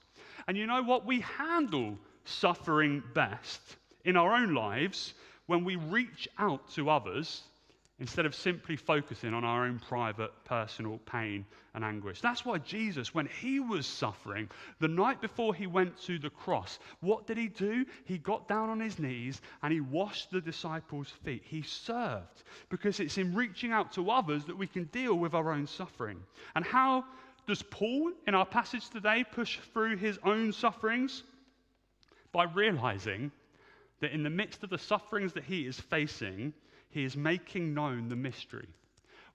And 0.50 0.58
you 0.58 0.66
know 0.66 0.82
what? 0.82 1.06
We 1.06 1.20
handle 1.20 1.96
suffering 2.24 3.04
best 3.14 3.60
in 4.04 4.16
our 4.16 4.34
own 4.34 4.52
lives 4.52 5.14
when 5.46 5.62
we 5.62 5.76
reach 5.76 6.28
out 6.38 6.68
to 6.72 6.90
others 6.90 7.44
instead 8.00 8.26
of 8.26 8.34
simply 8.34 8.74
focusing 8.74 9.32
on 9.32 9.44
our 9.44 9.66
own 9.66 9.78
private 9.78 10.32
personal 10.44 10.98
pain 11.06 11.46
and 11.74 11.84
anguish. 11.84 12.20
That's 12.20 12.44
why 12.44 12.58
Jesus, 12.58 13.14
when 13.14 13.26
he 13.40 13.60
was 13.60 13.86
suffering, 13.86 14.50
the 14.80 14.88
night 14.88 15.20
before 15.20 15.54
he 15.54 15.68
went 15.68 15.96
to 16.06 16.18
the 16.18 16.30
cross, 16.30 16.80
what 16.98 17.28
did 17.28 17.36
he 17.36 17.46
do? 17.46 17.86
He 18.04 18.18
got 18.18 18.48
down 18.48 18.70
on 18.70 18.80
his 18.80 18.98
knees 18.98 19.40
and 19.62 19.72
he 19.72 19.80
washed 19.80 20.32
the 20.32 20.40
disciples' 20.40 21.12
feet. 21.22 21.44
He 21.44 21.62
served 21.62 22.42
because 22.70 22.98
it's 22.98 23.18
in 23.18 23.36
reaching 23.36 23.70
out 23.70 23.92
to 23.92 24.10
others 24.10 24.46
that 24.46 24.58
we 24.58 24.66
can 24.66 24.86
deal 24.86 25.14
with 25.14 25.32
our 25.32 25.52
own 25.52 25.68
suffering. 25.68 26.20
And 26.56 26.64
how 26.64 27.04
does 27.46 27.62
Paul, 27.62 28.12
in 28.26 28.34
our 28.34 28.46
passage 28.46 28.88
today, 28.90 29.24
push 29.30 29.58
through 29.72 29.96
his 29.96 30.18
own 30.24 30.52
sufferings? 30.52 31.22
By 32.32 32.44
realizing 32.44 33.32
that 34.00 34.12
in 34.12 34.22
the 34.22 34.30
midst 34.30 34.62
of 34.62 34.70
the 34.70 34.78
sufferings 34.78 35.32
that 35.34 35.44
he 35.44 35.66
is 35.66 35.78
facing, 35.78 36.52
he 36.90 37.04
is 37.04 37.16
making 37.16 37.74
known 37.74 38.08
the 38.08 38.16
mystery, 38.16 38.68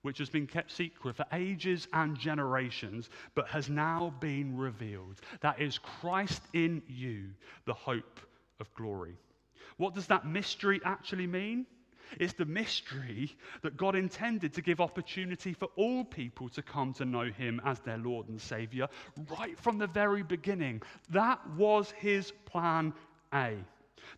which 0.02 0.18
has 0.18 0.28
been 0.28 0.46
kept 0.46 0.70
secret 0.70 1.16
for 1.16 1.26
ages 1.32 1.88
and 1.92 2.18
generations, 2.18 3.10
but 3.34 3.48
has 3.48 3.68
now 3.68 4.14
been 4.20 4.56
revealed. 4.56 5.20
That 5.40 5.60
is 5.60 5.78
Christ 5.78 6.42
in 6.52 6.82
you, 6.88 7.30
the 7.64 7.74
hope 7.74 8.20
of 8.60 8.72
glory. 8.74 9.16
What 9.76 9.94
does 9.94 10.06
that 10.06 10.26
mystery 10.26 10.80
actually 10.84 11.26
mean? 11.26 11.66
It's 12.18 12.32
the 12.32 12.44
mystery 12.44 13.36
that 13.62 13.76
God 13.76 13.94
intended 13.94 14.52
to 14.54 14.62
give 14.62 14.80
opportunity 14.80 15.52
for 15.52 15.68
all 15.76 16.04
people 16.04 16.48
to 16.50 16.62
come 16.62 16.92
to 16.94 17.04
know 17.04 17.30
Him 17.30 17.60
as 17.64 17.80
their 17.80 17.98
Lord 17.98 18.28
and 18.28 18.40
Savior 18.40 18.88
right 19.38 19.58
from 19.58 19.78
the 19.78 19.86
very 19.86 20.22
beginning. 20.22 20.82
That 21.10 21.40
was 21.56 21.90
His 21.92 22.32
plan 22.44 22.92
A. 23.34 23.56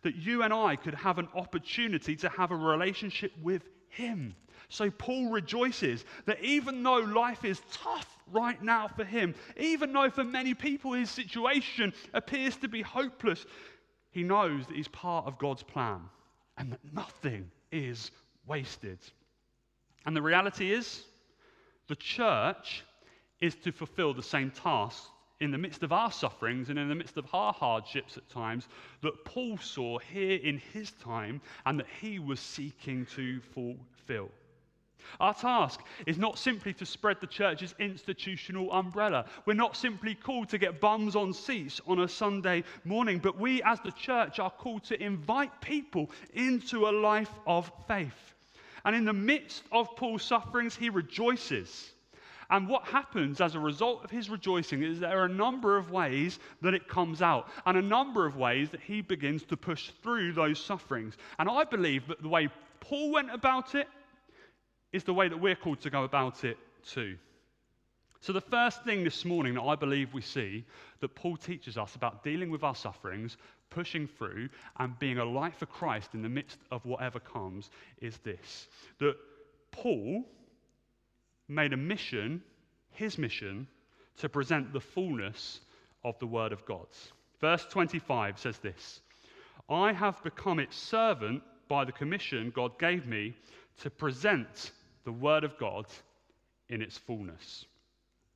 That 0.03 0.15
you 0.15 0.43
and 0.43 0.53
I 0.53 0.75
could 0.75 0.93
have 0.93 1.17
an 1.17 1.27
opportunity 1.35 2.15
to 2.17 2.29
have 2.29 2.51
a 2.51 2.55
relationship 2.55 3.31
with 3.41 3.63
Him. 3.89 4.35
So 4.69 4.91
Paul 4.91 5.31
rejoices 5.31 6.05
that 6.25 6.43
even 6.43 6.83
though 6.83 6.97
life 6.97 7.43
is 7.43 7.61
tough 7.71 8.19
right 8.31 8.61
now 8.61 8.87
for 8.87 9.03
him, 9.03 9.33
even 9.57 9.91
though 9.91 10.09
for 10.09 10.23
many 10.23 10.53
people 10.53 10.93
his 10.93 11.09
situation 11.09 11.93
appears 12.13 12.55
to 12.57 12.67
be 12.67 12.81
hopeless, 12.81 13.45
he 14.11 14.23
knows 14.23 14.67
that 14.67 14.75
he's 14.75 14.87
part 14.87 15.25
of 15.25 15.37
God's 15.39 15.63
plan 15.63 16.01
and 16.57 16.71
that 16.71 16.93
nothing 16.93 17.49
is 17.71 18.11
wasted. 18.47 18.99
And 20.05 20.15
the 20.15 20.21
reality 20.21 20.71
is, 20.71 21.03
the 21.87 21.95
church 21.95 22.83
is 23.41 23.55
to 23.55 23.71
fulfill 23.71 24.13
the 24.13 24.23
same 24.23 24.51
task 24.51 25.03
in 25.39 25.51
the 25.51 25.57
midst 25.57 25.83
of 25.83 25.93
our 25.93 26.11
sufferings 26.11 26.69
and 26.69 26.77
in 26.77 26.89
the 26.89 26.95
midst 26.95 27.17
of 27.17 27.25
our 27.33 27.53
hardships 27.53 28.17
at 28.17 28.29
times 28.29 28.67
that 29.01 29.23
Paul 29.23 29.57
saw 29.57 29.97
here 29.99 30.37
in 30.37 30.57
his 30.73 30.91
time 30.91 31.41
and 31.65 31.79
that 31.79 31.87
he 32.01 32.19
was 32.19 32.39
seeking 32.39 33.05
to 33.15 33.39
fulfill. 33.53 34.29
Our 35.19 35.33
task 35.33 35.81
is 36.05 36.17
not 36.17 36.37
simply 36.37 36.73
to 36.73 36.85
spread 36.85 37.17
the 37.19 37.27
church's 37.27 37.75
institutional 37.79 38.71
umbrella. 38.71 39.25
We're 39.45 39.53
not 39.53 39.75
simply 39.75 40.15
called 40.15 40.49
to 40.49 40.57
get 40.57 40.79
bums 40.79 41.15
on 41.15 41.33
seats 41.33 41.81
on 41.87 41.99
a 41.99 42.07
Sunday 42.07 42.63
morning, 42.85 43.19
but 43.19 43.39
we 43.39 43.61
as 43.63 43.79
the 43.81 43.91
church 43.91 44.39
are 44.39 44.51
called 44.51 44.83
to 44.85 45.01
invite 45.01 45.61
people 45.61 46.09
into 46.33 46.87
a 46.87 46.91
life 46.91 47.31
of 47.47 47.71
faith. 47.87 48.35
And 48.85 48.95
in 48.95 49.05
the 49.05 49.13
midst 49.13 49.63
of 49.71 49.95
Paul's 49.95 50.23
sufferings, 50.23 50.75
he 50.75 50.89
rejoices. 50.89 51.91
And 52.51 52.67
what 52.67 52.85
happens 52.85 53.41
as 53.41 53.53
a 53.53 53.59
result 53.59 54.03
of 54.03 54.09
his 54.09 54.29
rejoicing 54.29 54.81
is 54.81 54.99
there 54.99 55.19
are 55.19 55.25
a 55.25 55.29
number 55.29 55.77
of 55.77 55.91
ways 55.91 56.39
that 56.61 56.73
it 56.73 56.87
comes 56.87 57.21
out, 57.21 57.47
and 57.65 57.77
a 57.77 57.81
number 57.81 58.25
of 58.25 58.37
ways 58.37 58.69
that 58.71 58.81
he 58.81 59.01
begins 59.01 59.43
to 59.43 59.57
push 59.57 59.91
through 60.01 60.33
those 60.33 60.59
sufferings. 60.59 61.15
And 61.37 61.47
I 61.47 61.63
believe 61.63 62.07
that 62.07 62.21
the 62.21 62.29
way 62.29 62.49
Paul 62.79 63.11
went 63.11 63.31
about 63.31 63.75
it 63.75 63.87
is 64.91 65.03
the 65.03 65.13
way 65.13 65.27
that 65.27 65.39
we're 65.39 65.55
called 65.55 65.81
to 65.81 65.89
go 65.89 66.03
about 66.03 66.43
it 66.43 66.57
too. 66.85 67.17
So, 68.21 68.33
the 68.33 68.41
first 68.41 68.83
thing 68.83 69.05
this 69.05 69.23
morning 69.23 69.53
that 69.53 69.61
I 69.61 69.75
believe 69.75 70.13
we 70.13 70.21
see 70.21 70.65
that 70.99 71.15
Paul 71.15 71.37
teaches 71.37 71.77
us 71.77 71.95
about 71.95 72.21
dealing 72.23 72.51
with 72.51 72.63
our 72.63 72.75
sufferings, 72.75 73.37
pushing 73.69 74.07
through, 74.07 74.49
and 74.77 74.99
being 74.99 75.19
a 75.19 75.25
light 75.25 75.55
for 75.55 75.67
Christ 75.67 76.09
in 76.13 76.21
the 76.21 76.29
midst 76.29 76.59
of 76.69 76.85
whatever 76.85 77.19
comes 77.19 77.69
is 78.01 78.17
this 78.17 78.67
that 78.99 79.15
Paul 79.71 80.25
made 81.47 81.71
a 81.71 81.77
mission, 81.77 82.43
his 82.91 83.17
mission, 83.17 83.67
to 84.17 84.27
present 84.27 84.73
the 84.73 84.81
fullness 84.81 85.61
of 86.03 86.19
the 86.19 86.27
Word 86.27 86.51
of 86.51 86.65
God. 86.65 86.87
Verse 87.39 87.65
25 87.69 88.37
says 88.37 88.57
this 88.59 88.99
I 89.69 89.93
have 89.93 90.21
become 90.23 90.59
its 90.59 90.75
servant 90.75 91.41
by 91.69 91.85
the 91.85 91.91
commission 91.91 92.51
God 92.53 92.77
gave 92.79 93.05
me 93.05 93.35
to 93.81 93.89
present 93.89 94.71
the 95.03 95.11
Word 95.11 95.43
of 95.43 95.57
God 95.57 95.85
in 96.69 96.81
its 96.81 96.97
fullness. 96.97 97.65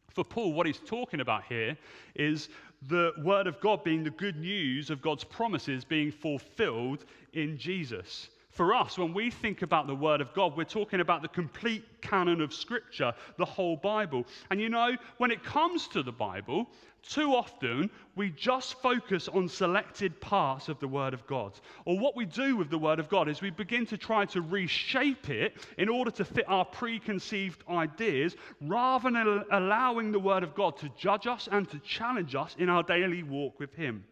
For 0.09 0.23
Paul, 0.23 0.53
what 0.53 0.67
he's 0.67 0.79
talking 0.79 1.21
about 1.21 1.43
here 1.49 1.75
is 2.15 2.49
the 2.87 3.11
Word 3.23 3.47
of 3.47 3.59
God 3.59 3.83
being 3.83 4.03
the 4.03 4.11
good 4.11 4.37
news 4.37 4.89
of 4.89 5.01
God's 5.01 5.23
promises 5.23 5.83
being 5.83 6.11
fulfilled 6.11 7.05
in 7.33 7.57
Jesus. 7.57 8.29
For 8.53 8.75
us, 8.75 8.99
when 8.99 9.15
we 9.15 9.31
think 9.31 9.63
about 9.63 9.87
the 9.87 9.95
Word 9.95 10.21
of 10.21 10.31
God, 10.35 10.55
we're 10.55 10.63
talking 10.63 10.99
about 10.99 11.23
the 11.23 11.27
complete 11.27 11.83
canon 12.01 12.39
of 12.39 12.53
Scripture, 12.53 13.11
the 13.37 13.45
whole 13.45 13.75
Bible. 13.75 14.27
And 14.51 14.61
you 14.61 14.69
know, 14.69 14.95
when 15.17 15.31
it 15.31 15.43
comes 15.43 15.87
to 15.87 16.03
the 16.03 16.11
Bible, 16.11 16.67
too 17.01 17.33
often 17.33 17.89
we 18.15 18.29
just 18.29 18.79
focus 18.79 19.27
on 19.27 19.49
selected 19.49 20.21
parts 20.21 20.69
of 20.69 20.79
the 20.79 20.87
Word 20.87 21.15
of 21.15 21.25
God. 21.25 21.59
Or 21.85 21.97
what 21.97 22.15
we 22.15 22.25
do 22.25 22.55
with 22.55 22.69
the 22.69 22.77
Word 22.77 22.99
of 22.99 23.09
God 23.09 23.27
is 23.27 23.41
we 23.41 23.49
begin 23.49 23.87
to 23.87 23.97
try 23.97 24.23
to 24.25 24.41
reshape 24.41 25.31
it 25.31 25.57
in 25.79 25.89
order 25.89 26.11
to 26.11 26.23
fit 26.23 26.45
our 26.47 26.63
preconceived 26.63 27.63
ideas 27.67 28.35
rather 28.61 29.09
than 29.09 29.45
allowing 29.51 30.11
the 30.11 30.19
Word 30.19 30.43
of 30.43 30.53
God 30.53 30.77
to 30.77 30.89
judge 30.95 31.25
us 31.25 31.49
and 31.51 31.67
to 31.71 31.79
challenge 31.79 32.35
us 32.35 32.55
in 32.59 32.69
our 32.69 32.83
daily 32.83 33.23
walk 33.23 33.59
with 33.59 33.73
Him. 33.73 34.03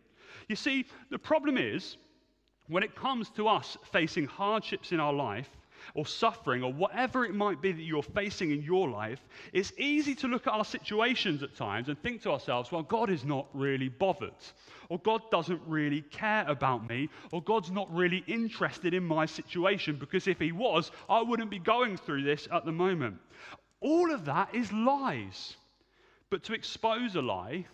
You 0.47 0.55
see, 0.55 0.87
the 1.11 1.19
problem 1.19 1.57
is 1.59 1.97
when 2.71 2.83
it 2.83 2.95
comes 2.95 3.29
to 3.31 3.49
us 3.49 3.77
facing 3.91 4.25
hardships 4.25 4.93
in 4.93 4.99
our 4.99 5.11
life, 5.11 5.49
or 5.93 6.05
suffering, 6.05 6.63
or 6.63 6.71
whatever 6.71 7.25
it 7.25 7.33
might 7.33 7.61
be 7.61 7.71
that 7.71 7.81
you're 7.81 8.01
facing 8.01 8.51
in 8.51 8.61
your 8.61 8.89
life, 8.89 9.19
it's 9.51 9.73
easy 9.77 10.15
to 10.15 10.27
look 10.27 10.47
at 10.47 10.53
our 10.53 10.63
situations 10.63 11.43
at 11.43 11.55
times 11.55 11.89
and 11.89 12.01
think 12.01 12.21
to 12.21 12.31
ourselves, 12.31 12.71
well, 12.71 12.83
God 12.83 13.09
is 13.09 13.25
not 13.25 13.47
really 13.53 13.89
bothered, 13.89 14.31
or 14.89 14.99
God 14.99 15.21
doesn't 15.31 15.61
really 15.67 16.01
care 16.01 16.45
about 16.47 16.87
me, 16.87 17.09
or 17.31 17.41
God's 17.41 17.71
not 17.71 17.93
really 17.93 18.23
interested 18.27 18.93
in 18.93 19.03
my 19.03 19.25
situation, 19.25 19.97
because 19.97 20.27
if 20.27 20.39
He 20.39 20.51
was, 20.53 20.91
I 21.09 21.21
wouldn't 21.21 21.49
be 21.49 21.59
going 21.59 21.97
through 21.97 22.23
this 22.23 22.47
at 22.53 22.63
the 22.63 22.71
moment. 22.71 23.17
All 23.81 24.13
of 24.13 24.25
that 24.25 24.55
is 24.55 24.71
lies. 24.71 25.57
But 26.29 26.43
to 26.43 26.53
expose 26.53 27.15
a 27.15 27.21
lie, 27.21 27.65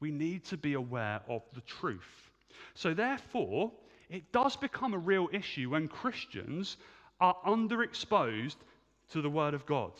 we 0.00 0.10
need 0.10 0.44
to 0.46 0.58
be 0.58 0.74
aware 0.74 1.20
of 1.28 1.42
the 1.54 1.62
truth. 1.62 2.30
So, 2.74 2.92
therefore, 2.92 3.72
it 4.10 4.32
does 4.32 4.56
become 4.56 4.94
a 4.94 4.98
real 4.98 5.28
issue 5.32 5.70
when 5.70 5.88
Christians 5.88 6.76
are 7.20 7.36
underexposed 7.46 8.56
to 9.12 9.22
the 9.22 9.30
Word 9.30 9.54
of 9.54 9.66
God. 9.66 9.92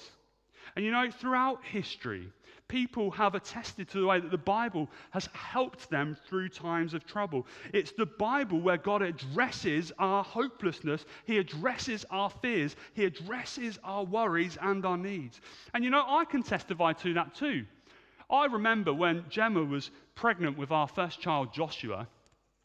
And 0.76 0.84
you 0.84 0.90
know, 0.90 1.10
throughout 1.10 1.64
history, 1.64 2.30
people 2.68 3.10
have 3.10 3.34
attested 3.34 3.88
to 3.88 4.00
the 4.00 4.06
way 4.06 4.20
that 4.20 4.30
the 4.30 4.38
Bible 4.38 4.88
has 5.10 5.28
helped 5.32 5.88
them 5.90 6.16
through 6.26 6.50
times 6.50 6.94
of 6.94 7.06
trouble. 7.06 7.46
It's 7.72 7.92
the 7.92 8.06
Bible 8.06 8.60
where 8.60 8.76
God 8.76 9.02
addresses 9.02 9.92
our 9.98 10.22
hopelessness, 10.22 11.04
He 11.24 11.38
addresses 11.38 12.04
our 12.10 12.30
fears, 12.30 12.76
He 12.94 13.04
addresses 13.04 13.78
our 13.82 14.04
worries 14.04 14.58
and 14.60 14.84
our 14.84 14.98
needs. 14.98 15.40
And 15.74 15.82
you 15.82 15.90
know, 15.90 16.04
I 16.06 16.24
can 16.24 16.42
testify 16.42 16.92
to 16.94 17.14
that 17.14 17.34
too. 17.34 17.64
I 18.30 18.44
remember 18.44 18.92
when 18.92 19.24
Gemma 19.30 19.64
was 19.64 19.90
pregnant 20.14 20.58
with 20.58 20.70
our 20.70 20.86
first 20.86 21.20
child, 21.20 21.54
Joshua. 21.54 22.06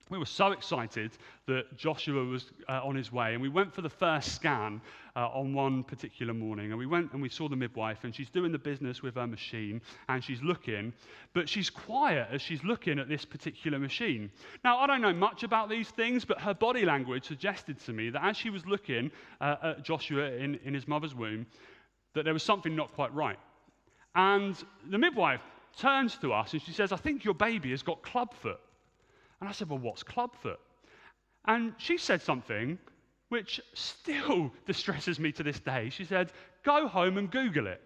We 0.09 0.17
were 0.17 0.25
so 0.25 0.51
excited 0.51 1.17
that 1.47 1.77
Joshua 1.77 2.25
was 2.25 2.51
uh, 2.67 2.81
on 2.83 2.95
his 2.95 3.11
way, 3.11 3.33
and 3.33 3.41
we 3.41 3.47
went 3.47 3.73
for 3.73 3.81
the 3.81 3.89
first 3.89 4.35
scan 4.35 4.81
uh, 5.15 5.29
on 5.29 5.53
one 5.53 5.83
particular 5.83 6.33
morning. 6.33 6.71
And 6.71 6.77
we 6.77 6.85
went 6.85 7.13
and 7.13 7.21
we 7.21 7.29
saw 7.29 7.47
the 7.47 7.55
midwife, 7.55 8.03
and 8.03 8.13
she's 8.13 8.29
doing 8.29 8.51
the 8.51 8.59
business 8.59 9.01
with 9.01 9.15
her 9.15 9.25
machine, 9.25 9.81
and 10.09 10.21
she's 10.21 10.43
looking, 10.43 10.93
but 11.33 11.47
she's 11.47 11.69
quiet 11.69 12.27
as 12.31 12.41
she's 12.41 12.63
looking 12.63 12.99
at 12.99 13.07
this 13.07 13.23
particular 13.23 13.79
machine. 13.79 14.29
Now, 14.63 14.79
I 14.79 14.87
don't 14.87 15.01
know 15.01 15.13
much 15.13 15.43
about 15.43 15.69
these 15.69 15.89
things, 15.89 16.25
but 16.25 16.39
her 16.41 16.53
body 16.53 16.85
language 16.85 17.25
suggested 17.25 17.79
to 17.85 17.93
me 17.93 18.09
that 18.09 18.23
as 18.23 18.35
she 18.35 18.49
was 18.49 18.65
looking 18.65 19.09
uh, 19.39 19.55
at 19.63 19.83
Joshua 19.83 20.31
in, 20.31 20.59
in 20.65 20.73
his 20.73 20.87
mother's 20.87 21.15
womb, 21.15 21.45
that 22.13 22.25
there 22.25 22.33
was 22.33 22.43
something 22.43 22.75
not 22.75 22.93
quite 22.93 23.13
right. 23.13 23.39
And 24.15 24.61
the 24.89 24.97
midwife 24.97 25.41
turns 25.77 26.17
to 26.17 26.33
us 26.33 26.53
and 26.53 26.61
she 26.61 26.71
says, 26.71 26.91
I 26.91 26.97
think 26.97 27.23
your 27.23 27.33
baby 27.33 27.71
has 27.71 27.81
got 27.81 28.03
clubfoot. 28.03 28.59
And 29.43 29.49
I 29.49 29.51
said, 29.51 29.67
Well, 29.67 29.79
what's 29.79 30.03
clubfoot? 30.03 30.61
And 31.43 31.73
she 31.77 31.97
said 31.97 32.21
something 32.21 32.79
which 33.27 33.59
still 33.73 34.53
distresses 34.65 35.19
me 35.19 35.33
to 35.33 35.43
this 35.43 35.59
day. 35.59 35.89
She 35.89 36.05
said, 36.05 36.31
Go 36.63 36.87
home 36.87 37.17
and 37.17 37.29
Google 37.29 37.67
it. 37.67 37.81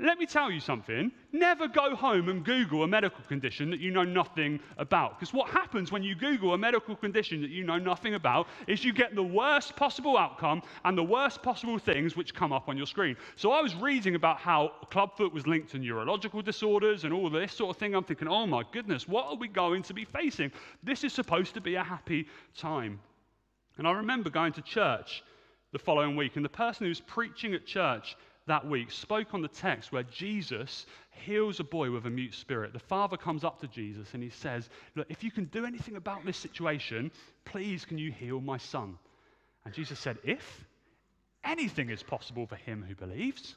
Let 0.00 0.18
me 0.18 0.26
tell 0.26 0.48
you 0.48 0.60
something. 0.60 1.10
Never 1.32 1.66
go 1.66 1.96
home 1.96 2.28
and 2.28 2.44
Google 2.44 2.84
a 2.84 2.86
medical 2.86 3.24
condition 3.24 3.68
that 3.70 3.80
you 3.80 3.90
know 3.90 4.04
nothing 4.04 4.60
about. 4.76 5.18
Because 5.18 5.34
what 5.34 5.50
happens 5.50 5.90
when 5.90 6.04
you 6.04 6.14
Google 6.14 6.54
a 6.54 6.58
medical 6.58 6.94
condition 6.94 7.40
that 7.42 7.50
you 7.50 7.64
know 7.64 7.78
nothing 7.78 8.14
about 8.14 8.46
is 8.68 8.84
you 8.84 8.92
get 8.92 9.16
the 9.16 9.22
worst 9.22 9.74
possible 9.74 10.16
outcome 10.16 10.62
and 10.84 10.96
the 10.96 11.02
worst 11.02 11.42
possible 11.42 11.80
things 11.80 12.16
which 12.16 12.32
come 12.32 12.52
up 12.52 12.68
on 12.68 12.76
your 12.76 12.86
screen. 12.86 13.16
So 13.34 13.50
I 13.50 13.60
was 13.60 13.74
reading 13.74 14.14
about 14.14 14.38
how 14.38 14.70
clubfoot 14.88 15.32
was 15.32 15.48
linked 15.48 15.70
to 15.72 15.78
neurological 15.78 16.42
disorders 16.42 17.02
and 17.02 17.12
all 17.12 17.28
this 17.28 17.52
sort 17.52 17.74
of 17.74 17.80
thing. 17.80 17.96
I'm 17.96 18.04
thinking, 18.04 18.28
oh 18.28 18.46
my 18.46 18.62
goodness, 18.70 19.08
what 19.08 19.26
are 19.26 19.36
we 19.36 19.48
going 19.48 19.82
to 19.82 19.94
be 19.94 20.04
facing? 20.04 20.52
This 20.84 21.02
is 21.02 21.12
supposed 21.12 21.54
to 21.54 21.60
be 21.60 21.74
a 21.74 21.82
happy 21.82 22.28
time. 22.56 23.00
And 23.78 23.86
I 23.86 23.90
remember 23.90 24.30
going 24.30 24.52
to 24.52 24.62
church 24.62 25.24
the 25.72 25.78
following 25.78 26.16
week, 26.16 26.36
and 26.36 26.44
the 26.44 26.48
person 26.48 26.84
who 26.86 26.88
was 26.88 27.00
preaching 27.00 27.52
at 27.52 27.66
church 27.66 28.16
that 28.48 28.66
week 28.66 28.90
spoke 28.90 29.32
on 29.34 29.42
the 29.42 29.48
text 29.48 29.92
where 29.92 30.02
Jesus 30.02 30.86
heals 31.10 31.60
a 31.60 31.64
boy 31.64 31.90
with 31.90 32.06
a 32.06 32.10
mute 32.10 32.34
spirit. 32.34 32.72
The 32.72 32.78
father 32.78 33.16
comes 33.16 33.44
up 33.44 33.60
to 33.60 33.68
Jesus 33.68 34.14
and 34.14 34.22
he 34.22 34.30
says, 34.30 34.68
Look, 34.96 35.06
if 35.08 35.22
you 35.22 35.30
can 35.30 35.44
do 35.46 35.64
anything 35.64 35.96
about 35.96 36.24
this 36.24 36.36
situation, 36.36 37.10
please 37.44 37.84
can 37.84 37.98
you 37.98 38.10
heal 38.10 38.40
my 38.40 38.58
son? 38.58 38.98
And 39.64 39.72
Jesus 39.72 39.98
said, 39.98 40.18
If 40.24 40.64
anything 41.44 41.90
is 41.90 42.02
possible 42.02 42.46
for 42.46 42.56
him 42.56 42.84
who 42.86 42.94
believes. 42.94 43.56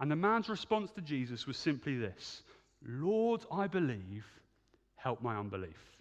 And 0.00 0.10
the 0.10 0.16
man's 0.16 0.48
response 0.48 0.90
to 0.92 1.00
Jesus 1.00 1.46
was 1.46 1.56
simply 1.56 1.96
this 1.96 2.42
Lord, 2.86 3.44
I 3.50 3.66
believe, 3.66 4.26
help 4.96 5.22
my 5.22 5.36
unbelief. 5.36 5.96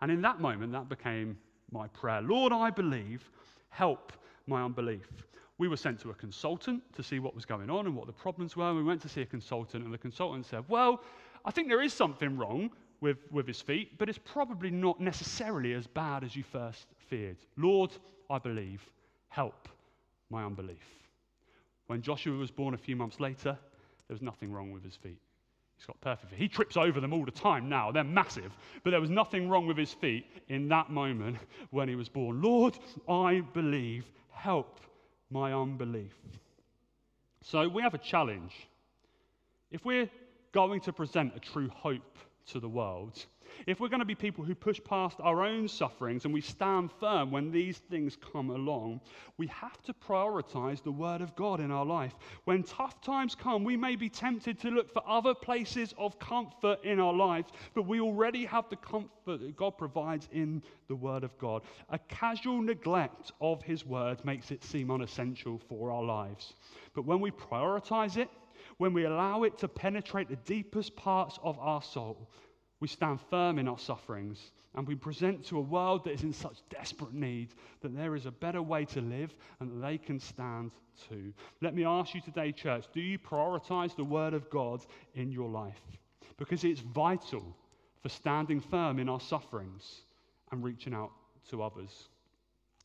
And 0.00 0.10
in 0.10 0.20
that 0.22 0.40
moment, 0.40 0.72
that 0.72 0.88
became 0.88 1.38
my 1.70 1.88
prayer. 1.88 2.20
Lord, 2.20 2.52
I 2.52 2.70
believe, 2.70 3.28
help 3.70 4.12
my 4.46 4.62
unbelief. 4.62 5.08
We 5.58 5.68
were 5.68 5.76
sent 5.76 6.00
to 6.00 6.10
a 6.10 6.14
consultant 6.14 6.82
to 6.94 7.02
see 7.02 7.20
what 7.20 7.34
was 7.34 7.44
going 7.44 7.70
on 7.70 7.86
and 7.86 7.94
what 7.94 8.06
the 8.06 8.12
problems 8.12 8.56
were. 8.56 8.74
We 8.74 8.82
went 8.82 9.00
to 9.02 9.08
see 9.08 9.22
a 9.22 9.26
consultant, 9.26 9.84
and 9.84 9.94
the 9.94 9.98
consultant 9.98 10.46
said, 10.46 10.64
Well, 10.68 11.02
I 11.44 11.50
think 11.50 11.68
there 11.68 11.82
is 11.82 11.92
something 11.92 12.36
wrong 12.36 12.70
with, 13.00 13.18
with 13.30 13.46
his 13.46 13.60
feet, 13.60 13.98
but 13.98 14.08
it's 14.08 14.18
probably 14.18 14.70
not 14.70 15.00
necessarily 15.00 15.74
as 15.74 15.86
bad 15.86 16.24
as 16.24 16.34
you 16.34 16.42
first 16.42 16.86
feared. 17.08 17.36
Lord, 17.56 17.90
I 18.30 18.38
believe. 18.38 18.88
Help 19.28 19.68
my 20.30 20.44
unbelief. 20.44 20.86
When 21.86 22.02
Joshua 22.02 22.36
was 22.36 22.50
born 22.50 22.74
a 22.74 22.78
few 22.78 22.96
months 22.96 23.20
later, 23.20 23.58
there 24.08 24.14
was 24.14 24.22
nothing 24.22 24.52
wrong 24.52 24.72
with 24.72 24.82
his 24.84 24.96
feet. 24.96 25.18
He's 25.76 25.86
got 25.86 26.00
perfect 26.00 26.30
feet. 26.30 26.38
He 26.38 26.48
trips 26.48 26.76
over 26.76 27.00
them 27.00 27.12
all 27.12 27.24
the 27.24 27.30
time 27.30 27.68
now. 27.68 27.90
They're 27.90 28.04
massive. 28.04 28.56
But 28.84 28.90
there 28.90 29.00
was 29.00 29.10
nothing 29.10 29.48
wrong 29.48 29.66
with 29.66 29.76
his 29.76 29.92
feet 29.92 30.26
in 30.48 30.68
that 30.68 30.90
moment 30.90 31.36
when 31.70 31.88
he 31.88 31.96
was 31.96 32.08
born. 32.08 32.40
Lord, 32.40 32.78
I 33.08 33.40
believe. 33.52 34.04
Help 34.30 34.80
my 35.34 35.52
unbelief. 35.52 36.14
So 37.42 37.68
we 37.68 37.82
have 37.82 37.92
a 37.92 37.98
challenge. 37.98 38.52
If 39.72 39.84
we're 39.84 40.08
going 40.52 40.80
to 40.82 40.92
present 40.92 41.32
a 41.34 41.40
true 41.40 41.68
hope 41.68 42.18
to 42.52 42.60
the 42.60 42.68
world, 42.68 43.26
if 43.66 43.80
we're 43.80 43.88
going 43.88 44.00
to 44.00 44.04
be 44.04 44.14
people 44.14 44.44
who 44.44 44.54
push 44.54 44.80
past 44.84 45.18
our 45.20 45.42
own 45.44 45.68
sufferings 45.68 46.24
and 46.24 46.34
we 46.34 46.40
stand 46.40 46.90
firm 47.00 47.30
when 47.30 47.50
these 47.50 47.78
things 47.78 48.16
come 48.32 48.50
along, 48.50 49.00
we 49.36 49.46
have 49.48 49.82
to 49.82 49.92
prioritize 49.92 50.82
the 50.82 50.92
Word 50.92 51.20
of 51.20 51.34
God 51.36 51.60
in 51.60 51.70
our 51.70 51.84
life. 51.84 52.14
When 52.44 52.62
tough 52.62 53.00
times 53.00 53.34
come, 53.34 53.64
we 53.64 53.76
may 53.76 53.96
be 53.96 54.08
tempted 54.08 54.58
to 54.60 54.70
look 54.70 54.92
for 54.92 55.02
other 55.06 55.34
places 55.34 55.94
of 55.98 56.18
comfort 56.18 56.84
in 56.84 57.00
our 57.00 57.12
lives, 57.12 57.50
but 57.74 57.86
we 57.86 58.00
already 58.00 58.44
have 58.44 58.68
the 58.68 58.76
comfort 58.76 59.10
that 59.26 59.56
God 59.56 59.78
provides 59.78 60.28
in 60.32 60.62
the 60.88 60.96
Word 60.96 61.24
of 61.24 61.36
God. 61.38 61.62
A 61.90 61.98
casual 61.98 62.60
neglect 62.60 63.32
of 63.40 63.62
His 63.62 63.86
Word 63.86 64.24
makes 64.24 64.50
it 64.50 64.62
seem 64.62 64.90
unessential 64.90 65.60
for 65.68 65.90
our 65.90 66.02
lives. 66.02 66.54
But 66.94 67.06
when 67.06 67.20
we 67.20 67.30
prioritize 67.30 68.16
it, 68.16 68.28
when 68.78 68.92
we 68.92 69.04
allow 69.04 69.44
it 69.44 69.58
to 69.58 69.68
penetrate 69.68 70.28
the 70.28 70.36
deepest 70.36 70.96
parts 70.96 71.38
of 71.42 71.58
our 71.58 71.82
soul, 71.82 72.28
we 72.84 72.88
stand 72.88 73.18
firm 73.30 73.58
in 73.58 73.66
our 73.66 73.78
sufferings 73.78 74.50
and 74.74 74.86
we 74.86 74.94
present 74.94 75.42
to 75.42 75.56
a 75.56 75.60
world 75.62 76.04
that 76.04 76.12
is 76.12 76.22
in 76.22 76.34
such 76.34 76.58
desperate 76.68 77.14
need 77.14 77.48
that 77.80 77.96
there 77.96 78.14
is 78.14 78.26
a 78.26 78.30
better 78.30 78.60
way 78.60 78.84
to 78.84 79.00
live 79.00 79.34
and 79.58 79.70
that 79.70 79.86
they 79.86 79.96
can 79.96 80.20
stand 80.20 80.70
too. 81.08 81.32
Let 81.62 81.74
me 81.74 81.86
ask 81.86 82.14
you 82.14 82.20
today, 82.20 82.52
church, 82.52 82.84
do 82.92 83.00
you 83.00 83.18
prioritize 83.18 83.96
the 83.96 84.04
Word 84.04 84.34
of 84.34 84.50
God 84.50 84.84
in 85.14 85.32
your 85.32 85.48
life? 85.48 85.80
Because 86.36 86.62
it's 86.62 86.80
vital 86.80 87.56
for 88.02 88.10
standing 88.10 88.60
firm 88.60 88.98
in 88.98 89.08
our 89.08 89.18
sufferings 89.20 90.02
and 90.52 90.62
reaching 90.62 90.92
out 90.92 91.12
to 91.48 91.62
others. 91.62 92.08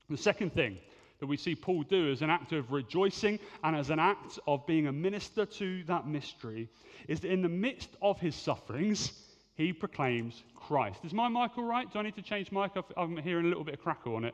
The 0.10 0.15
second 0.15 0.53
thing 0.53 0.77
that 1.20 1.27
we 1.27 1.36
see 1.36 1.56
Paul 1.56 1.84
do 1.84 2.10
as 2.10 2.22
an 2.22 2.29
act 2.29 2.53
of 2.53 2.72
rejoicing 2.72 3.38
and 3.65 3.75
as 3.75 3.89
an 3.89 4.00
act 4.00 4.39
of 4.48 4.65
being 4.65 4.88
a 4.88 4.94
minister 4.94 5.46
to 5.46 5.84
that 5.88 6.08
mystery 6.08 6.70
is 7.10 7.20
that 7.20 7.34
in 7.34 7.41
the 7.41 7.50
midst 7.50 7.89
of 8.01 8.18
his 8.22 8.34
sufferings, 8.34 9.12
he 9.60 9.74
proclaims 9.74 10.46
Christ. 10.56 11.01
Is 11.04 11.12
my 11.12 11.28
mic 11.28 11.58
all 11.58 11.66
right? 11.66 11.92
Do 11.92 12.00
I 12.00 12.04
need 12.04 12.16
to 12.16 12.22
change 12.22 12.50
mic? 12.50 12.72
I'm 12.96 13.18
hearing 13.18 13.44
a 13.44 13.50
little 13.50 13.66
bit 13.66 13.74
of 13.74 13.82
crackle 13.82 14.16
on 14.16 14.24
it. 14.24 14.34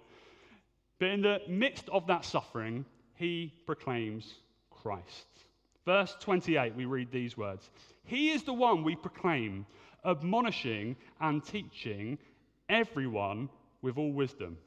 But 1.00 1.08
in 1.08 1.24
the 1.24 1.42
midst 1.48 1.90
of 1.90 2.06
that 2.06 2.24
suffering, 2.24 2.86
he 3.16 3.52
proclaims 3.66 4.36
Christ. 4.70 5.26
Verse 5.84 6.16
28, 6.20 6.76
we 6.76 6.86
read 6.86 7.12
these 7.12 7.36
words 7.36 7.72
He 8.04 8.30
is 8.30 8.44
the 8.44 8.54
one 8.54 8.84
we 8.84 8.96
proclaim, 8.96 9.66
admonishing 10.06 10.96
and 11.20 11.44
teaching 11.44 12.20
everyone 12.70 13.50
with 13.82 13.98
all 13.98 14.14
wisdom, 14.14 14.60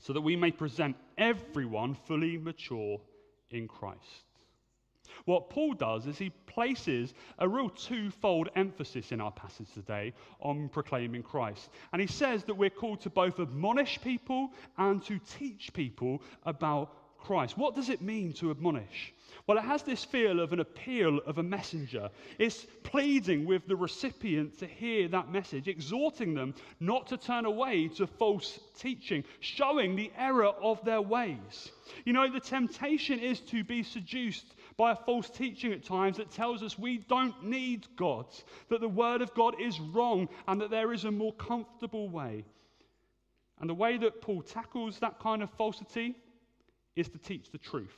so 0.00 0.14
that 0.14 0.22
we 0.22 0.34
may 0.34 0.50
present 0.50 0.96
everyone 1.18 1.94
fully 2.06 2.38
mature 2.38 3.02
in 3.50 3.68
Christ. 3.68 4.24
What 5.24 5.50
Paul 5.50 5.74
does 5.74 6.06
is 6.06 6.18
he 6.18 6.30
places 6.30 7.14
a 7.38 7.48
real 7.48 7.70
twofold 7.70 8.48
emphasis 8.56 9.12
in 9.12 9.20
our 9.20 9.32
passage 9.32 9.72
today 9.72 10.12
on 10.40 10.68
proclaiming 10.68 11.22
Christ. 11.22 11.70
And 11.92 12.00
he 12.00 12.08
says 12.08 12.44
that 12.44 12.54
we're 12.54 12.70
called 12.70 13.00
to 13.02 13.10
both 13.10 13.40
admonish 13.40 14.00
people 14.00 14.50
and 14.76 15.02
to 15.04 15.18
teach 15.38 15.72
people 15.72 16.22
about 16.44 16.90
Christ. 17.24 17.56
What 17.56 17.74
does 17.74 17.88
it 17.88 18.02
mean 18.02 18.34
to 18.34 18.50
admonish? 18.50 19.14
Well, 19.46 19.58
it 19.58 19.64
has 19.64 19.82
this 19.82 20.04
feel 20.04 20.40
of 20.40 20.52
an 20.52 20.60
appeal 20.60 21.18
of 21.26 21.38
a 21.38 21.42
messenger. 21.42 22.10
It's 22.38 22.66
pleading 22.82 23.46
with 23.46 23.66
the 23.66 23.76
recipient 23.76 24.58
to 24.58 24.66
hear 24.66 25.08
that 25.08 25.30
message, 25.30 25.68
exhorting 25.68 26.34
them 26.34 26.54
not 26.80 27.08
to 27.08 27.16
turn 27.16 27.44
away 27.44 27.88
to 27.96 28.06
false 28.06 28.58
teaching, 28.78 29.24
showing 29.40 29.96
the 29.96 30.12
error 30.16 30.46
of 30.46 30.84
their 30.84 31.02
ways. 31.02 31.70
You 32.04 32.12
know, 32.12 32.30
the 32.30 32.40
temptation 32.40 33.18
is 33.18 33.40
to 33.40 33.64
be 33.64 33.82
seduced 33.82 34.54
by 34.76 34.92
a 34.92 34.96
false 34.96 35.30
teaching 35.30 35.72
at 35.72 35.84
times 35.84 36.16
that 36.16 36.30
tells 36.30 36.62
us 36.62 36.78
we 36.78 36.98
don't 36.98 37.44
need 37.44 37.86
God, 37.96 38.26
that 38.68 38.80
the 38.80 38.88
Word 38.88 39.22
of 39.22 39.34
God 39.34 39.60
is 39.60 39.78
wrong, 39.80 40.28
and 40.48 40.60
that 40.60 40.70
there 40.70 40.92
is 40.92 41.04
a 41.04 41.10
more 41.10 41.32
comfortable 41.34 42.08
way. 42.08 42.44
And 43.60 43.70
the 43.70 43.74
way 43.74 43.96
that 43.98 44.20
Paul 44.20 44.42
tackles 44.42 44.98
that 44.98 45.20
kind 45.20 45.42
of 45.42 45.50
falsity 45.50 46.16
is 46.96 47.08
to 47.08 47.18
teach 47.18 47.50
the 47.50 47.58
truth. 47.58 47.96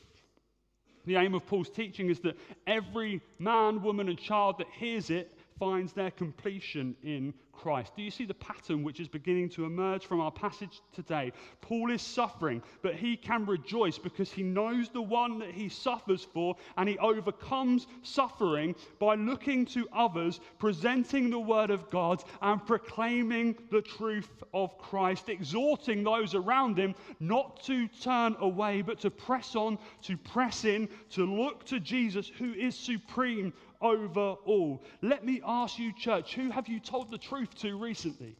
The 1.06 1.16
aim 1.16 1.34
of 1.34 1.46
Paul's 1.46 1.70
teaching 1.70 2.10
is 2.10 2.20
that 2.20 2.36
every 2.66 3.20
man, 3.38 3.80
woman, 3.82 4.08
and 4.08 4.18
child 4.18 4.58
that 4.58 4.66
hears 4.76 5.08
it 5.10 5.35
finds 5.58 5.92
their 5.92 6.10
completion 6.10 6.94
in 7.02 7.32
Christ. 7.52 7.92
Do 7.96 8.02
you 8.02 8.10
see 8.10 8.26
the 8.26 8.34
pattern 8.34 8.82
which 8.82 9.00
is 9.00 9.08
beginning 9.08 9.48
to 9.50 9.64
emerge 9.64 10.04
from 10.04 10.20
our 10.20 10.30
passage 10.30 10.82
today? 10.92 11.32
Paul 11.60 11.90
is 11.90 12.02
suffering, 12.02 12.62
but 12.82 12.94
he 12.94 13.16
can 13.16 13.46
rejoice 13.46 13.98
because 13.98 14.30
he 14.30 14.42
knows 14.42 14.90
the 14.90 15.02
one 15.02 15.38
that 15.38 15.52
he 15.52 15.68
suffers 15.68 16.22
for, 16.22 16.56
and 16.76 16.88
he 16.88 16.98
overcomes 16.98 17.86
suffering 18.02 18.74
by 18.98 19.14
looking 19.14 19.64
to 19.66 19.88
others, 19.92 20.40
presenting 20.58 21.30
the 21.30 21.38
word 21.38 21.70
of 21.70 21.88
God, 21.90 22.22
and 22.42 22.64
proclaiming 22.64 23.56
the 23.70 23.82
truth 23.82 24.42
of 24.52 24.76
Christ, 24.78 25.28
exhorting 25.28 26.04
those 26.04 26.34
around 26.34 26.78
him 26.78 26.94
not 27.20 27.62
to 27.64 27.88
turn 27.88 28.36
away, 28.40 28.82
but 28.82 29.00
to 29.00 29.10
press 29.10 29.56
on, 29.56 29.78
to 30.02 30.16
press 30.16 30.64
in, 30.64 30.88
to 31.10 31.24
look 31.24 31.64
to 31.66 31.80
Jesus, 31.80 32.28
who 32.28 32.52
is 32.52 32.76
supreme 32.76 33.52
over 33.80 34.36
all. 34.44 34.82
Let 35.02 35.24
me 35.24 35.40
ask 35.44 35.78
you, 35.78 35.92
church, 35.92 36.34
who 36.34 36.50
have 36.50 36.68
you 36.68 36.80
told 36.80 37.10
the 37.10 37.18
truth 37.18 37.54
to 37.56 37.76
recently? 37.76 38.36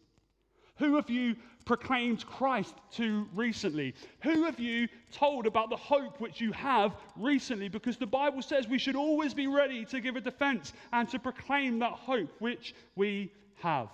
Who 0.77 0.97
have 0.97 1.09
you 1.09 1.37
proclaimed 1.65 2.27
Christ 2.27 2.75
to 2.93 3.27
recently? 3.35 3.95
Who 4.21 4.45
have 4.45 4.61
you 4.61 4.89
told 5.11 5.47
about 5.47 5.71
the 5.71 5.77
hope 5.77 6.21
which 6.21 6.41
you 6.41 6.53
have 6.53 6.95
recently? 7.17 7.69
Because 7.69 7.97
the 7.97 8.07
Bible 8.07 8.43
says 8.43 8.69
we 8.69 8.79
should 8.79 8.97
always 8.97 9.33
be 9.33 9.47
ready 9.47 9.85
to 9.87 10.01
give 10.01 10.17
a 10.17 10.21
defense 10.21 10.75
and 10.93 11.09
to 11.09 11.19
proclaim 11.19 11.79
that 11.79 11.93
hope 11.93 12.31
which 12.41 12.75
we 12.95 13.33
have. 13.57 13.89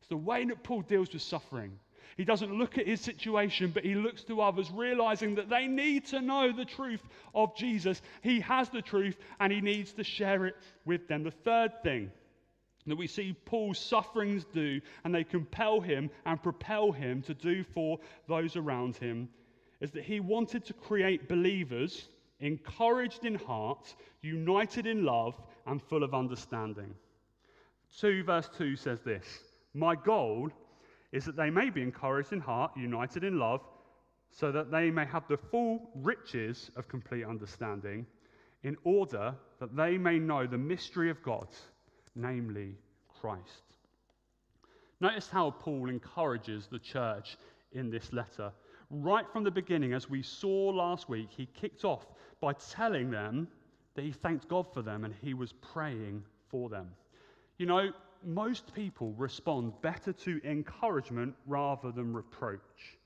It's 0.00 0.08
the 0.08 0.16
way 0.16 0.44
that 0.46 0.62
Paul 0.62 0.82
deals 0.82 1.12
with 1.12 1.22
suffering. 1.22 1.78
He 2.16 2.24
doesn't 2.24 2.56
look 2.56 2.78
at 2.78 2.86
his 2.86 3.00
situation, 3.00 3.70
but 3.72 3.84
he 3.84 3.94
looks 3.94 4.24
to 4.24 4.40
others, 4.40 4.70
realizing 4.70 5.34
that 5.36 5.48
they 5.48 5.66
need 5.66 6.06
to 6.06 6.20
know 6.20 6.52
the 6.52 6.64
truth 6.64 7.02
of 7.34 7.56
Jesus. 7.56 8.00
He 8.22 8.40
has 8.40 8.68
the 8.68 8.82
truth 8.82 9.16
and 9.40 9.52
he 9.52 9.60
needs 9.60 9.92
to 9.94 10.04
share 10.04 10.46
it 10.46 10.56
with 10.84 11.08
them. 11.08 11.22
The 11.22 11.30
third 11.30 11.82
thing 11.82 12.10
that 12.86 12.96
we 12.96 13.06
see 13.06 13.34
Paul's 13.44 13.78
sufferings 13.78 14.44
do, 14.52 14.80
and 15.04 15.14
they 15.14 15.24
compel 15.24 15.80
him 15.80 16.10
and 16.24 16.42
propel 16.42 16.92
him 16.92 17.22
to 17.22 17.34
do 17.34 17.64
for 17.64 17.98
those 18.28 18.56
around 18.56 18.96
him, 18.96 19.28
is 19.80 19.90
that 19.90 20.04
he 20.04 20.20
wanted 20.20 20.64
to 20.66 20.72
create 20.72 21.28
believers 21.28 22.08
encouraged 22.40 23.24
in 23.24 23.34
heart, 23.34 23.94
united 24.22 24.86
in 24.86 25.04
love, 25.04 25.34
and 25.66 25.82
full 25.82 26.02
of 26.02 26.14
understanding. 26.14 26.94
2 27.98 28.24
verse 28.24 28.48
2 28.56 28.76
says 28.76 29.00
this 29.00 29.24
My 29.74 29.94
goal 29.94 30.50
is 31.12 31.24
that 31.24 31.36
they 31.36 31.50
may 31.50 31.70
be 31.70 31.82
encouraged 31.82 32.32
in 32.32 32.40
heart, 32.40 32.72
united 32.76 33.24
in 33.24 33.38
love, 33.38 33.60
so 34.30 34.52
that 34.52 34.70
they 34.70 34.90
may 34.90 35.06
have 35.06 35.26
the 35.28 35.36
full 35.36 35.90
riches 35.94 36.70
of 36.76 36.88
complete 36.88 37.24
understanding, 37.24 38.06
in 38.62 38.76
order 38.84 39.34
that 39.60 39.76
they 39.76 39.96
may 39.96 40.18
know 40.18 40.46
the 40.46 40.58
mystery 40.58 41.10
of 41.10 41.22
God, 41.22 41.48
namely 42.14 42.74
Christ. 43.20 43.62
Notice 45.00 45.28
how 45.28 45.50
Paul 45.50 45.88
encourages 45.88 46.66
the 46.66 46.78
church 46.78 47.36
in 47.72 47.90
this 47.90 48.12
letter. 48.12 48.52
Right 48.90 49.26
from 49.32 49.44
the 49.44 49.50
beginning, 49.50 49.92
as 49.92 50.08
we 50.08 50.22
saw 50.22 50.70
last 50.70 51.08
week, 51.08 51.28
he 51.30 51.46
kicked 51.46 51.84
off 51.84 52.06
by 52.40 52.52
telling 52.54 53.10
them 53.10 53.48
that 53.94 54.04
he 54.04 54.12
thanked 54.12 54.48
God 54.48 54.66
for 54.72 54.82
them 54.82 55.04
and 55.04 55.14
he 55.22 55.34
was 55.34 55.52
praying 55.52 56.22
for 56.50 56.68
them. 56.68 56.88
You 57.58 57.66
know, 57.66 57.90
most 58.24 58.74
people 58.74 59.12
respond 59.16 59.72
better 59.82 60.12
to 60.12 60.40
encouragement 60.44 61.34
rather 61.46 61.90
than 61.90 62.12
reproach. 62.12 62.98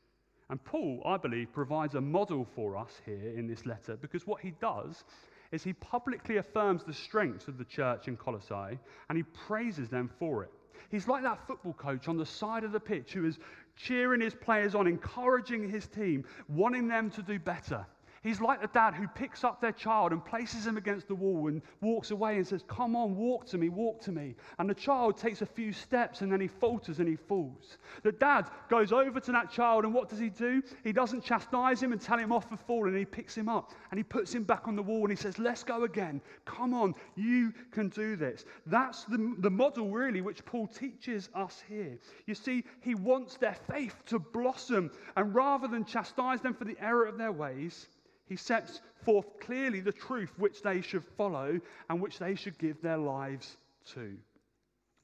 And 0.49 0.63
Paul, 0.65 1.03
I 1.07 1.17
believe, 1.17 1.53
provides 1.53 1.95
a 1.95 2.01
model 2.01 2.47
for 2.55 2.77
us 2.77 3.01
here 3.05 3.33
in 3.37 3.47
this 3.47 3.67
letter 3.67 3.97
because 3.97 4.27
what 4.27 4.41
he 4.41 4.53
does 4.61 5.05
is 5.53 5.63
he 5.63 5.73
publicly 5.75 6.39
affirms 6.39 6.85
the 6.85 6.93
strengths 6.93 7.49
of 7.49 7.59
the 7.59 7.65
church 7.65 8.09
in 8.09 8.17
Colossae 8.17 8.79
and 9.09 9.17
he 9.17 9.23
praises 9.23 9.89
them 9.89 10.11
for 10.19 10.43
it. 10.43 10.51
He's 10.91 11.07
like 11.07 11.23
that 11.23 11.47
football 11.47 11.73
coach 11.75 12.09
on 12.09 12.17
the 12.17 12.27
side 12.27 12.65
of 12.65 12.73
the 12.73 12.81
pitch 12.81 13.13
who 13.13 13.25
is 13.25 13.39
cheering 13.77 14.21
his 14.21 14.35
players 14.35 14.75
on, 14.75 14.87
encouraging 14.89 15.69
his 15.69 15.87
team, 15.87 16.25
wanting 16.49 16.89
them 16.89 17.11
to 17.11 17.23
do 17.23 17.39
better. 17.39 17.87
He's 18.23 18.39
like 18.43 18.61
the 18.61 18.67
dad 18.67 18.95
who 18.95 19.09
picks 19.09 19.45
up 19.45 19.63
their 19.63 19.73
child 19.73 20.13
and 20.13 20.23
places 20.23 20.67
him 20.67 20.77
against 20.77 21.09
the 21.09 21.15
wall 21.15 21.49
and 21.49 21.63
walks 21.81 22.11
away 22.11 22.37
and 22.37 22.47
says, 22.47 22.63
Come 22.69 22.95
on, 22.95 23.17
walk 23.17 23.47
to 23.47 23.57
me, 23.57 23.71
walk 23.71 24.03
to 24.03 24.13
me. 24.13 24.35
And 24.59 24.69
the 24.69 24.75
child 24.75 25.17
takes 25.17 25.41
a 25.41 25.47
few 25.47 25.73
steps 25.73 26.21
and 26.21 26.31
then 26.31 26.39
he 26.39 26.47
falters 26.47 26.99
and 26.99 27.09
he 27.09 27.17
falls. 27.17 27.79
The 28.03 28.13
dad 28.13 28.51
goes 28.69 28.93
over 28.93 29.21
to 29.21 29.33
that 29.33 29.51
child 29.51 29.85
and 29.85 29.95
what 29.95 30.11
does 30.11 30.19
he 30.19 30.29
do? 30.29 30.63
He 30.85 30.93
doesn't 30.93 31.25
chastise 31.25 31.83
him 31.83 31.93
and 31.93 32.01
tell 32.01 32.19
him 32.19 32.31
off 32.31 32.51
for 32.51 32.59
falling. 32.59 32.95
He 32.95 33.07
picks 33.07 33.35
him 33.35 33.49
up 33.49 33.73
and 33.91 33.99
he 33.99 34.05
puts 34.05 34.35
him 34.35 34.43
back 34.43 34.69
on 34.69 34.77
the 34.77 34.83
wall 34.83 35.05
and 35.05 35.11
he 35.11 35.17
says, 35.17 35.39
Let's 35.39 35.65
go 35.65 35.85
again. 35.85 36.21
Come 36.45 36.75
on, 36.75 36.95
you 37.17 37.55
can 37.71 37.89
do 37.89 38.17
this. 38.17 38.45
That's 38.67 39.05
the, 39.05 39.35
the 39.39 39.51
model, 39.51 39.89
really, 39.89 40.21
which 40.21 40.45
Paul 40.45 40.67
teaches 40.67 41.31
us 41.35 41.63
here. 41.67 41.97
You 42.27 42.35
see, 42.35 42.65
he 42.83 42.95
wants 42.95 43.39
their 43.39 43.57
faith 43.73 43.95
to 44.07 44.19
blossom. 44.19 44.91
And 45.17 45.35
rather 45.35 45.69
than 45.69 45.87
chastise 45.87 46.43
them 46.43 46.53
for 46.53 46.67
the 46.67 46.77
error 46.83 47.07
of 47.07 47.17
their 47.17 47.33
ways, 47.33 47.89
he 48.31 48.37
sets 48.37 48.81
forth 49.05 49.27
clearly 49.41 49.81
the 49.81 49.93
truth 49.93 50.33
which 50.39 50.63
they 50.63 50.81
should 50.81 51.05
follow 51.19 51.61
and 51.91 52.01
which 52.01 52.19
they 52.21 52.37
should 52.37 52.57
give 52.59 52.81
their 52.81 52.97
lives 52.97 53.57
to. 53.93 54.17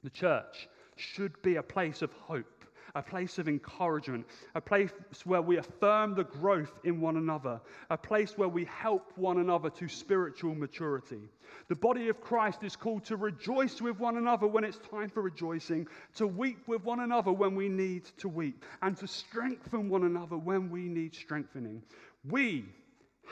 The 0.03 0.09
church 0.09 0.69
should 0.95 1.39
be 1.41 1.57
a 1.57 1.63
place 1.63 2.01
of 2.01 2.13
hope, 2.13 2.63
a 2.95 3.01
place 3.03 3.37
of 3.37 3.49
encouragement, 3.49 4.25
a 4.55 4.61
place 4.61 4.91
where 5.25 5.41
we 5.41 5.57
affirm 5.57 6.15
the 6.15 6.23
growth 6.23 6.79
in 6.85 7.01
one 7.01 7.17
another, 7.17 7.59
a 7.89 7.97
place 7.97 8.37
where 8.37 8.47
we 8.47 8.63
help 8.63 9.11
one 9.17 9.39
another 9.39 9.69
to 9.71 9.89
spiritual 9.89 10.55
maturity. 10.55 11.29
The 11.67 11.75
body 11.75 12.07
of 12.07 12.21
Christ 12.21 12.63
is 12.63 12.77
called 12.77 13.03
to 13.05 13.17
rejoice 13.17 13.81
with 13.81 13.99
one 13.99 14.15
another 14.15 14.47
when 14.47 14.63
it's 14.63 14.79
time 14.89 15.09
for 15.09 15.21
rejoicing, 15.21 15.85
to 16.15 16.27
weep 16.27 16.65
with 16.65 16.81
one 16.85 17.01
another 17.01 17.33
when 17.33 17.55
we 17.55 17.67
need 17.67 18.05
to 18.19 18.29
weep, 18.29 18.63
and 18.81 18.95
to 18.95 19.05
strengthen 19.05 19.89
one 19.89 20.05
another 20.05 20.37
when 20.37 20.69
we 20.69 20.87
need 20.87 21.13
strengthening. 21.13 21.83
We, 22.29 22.65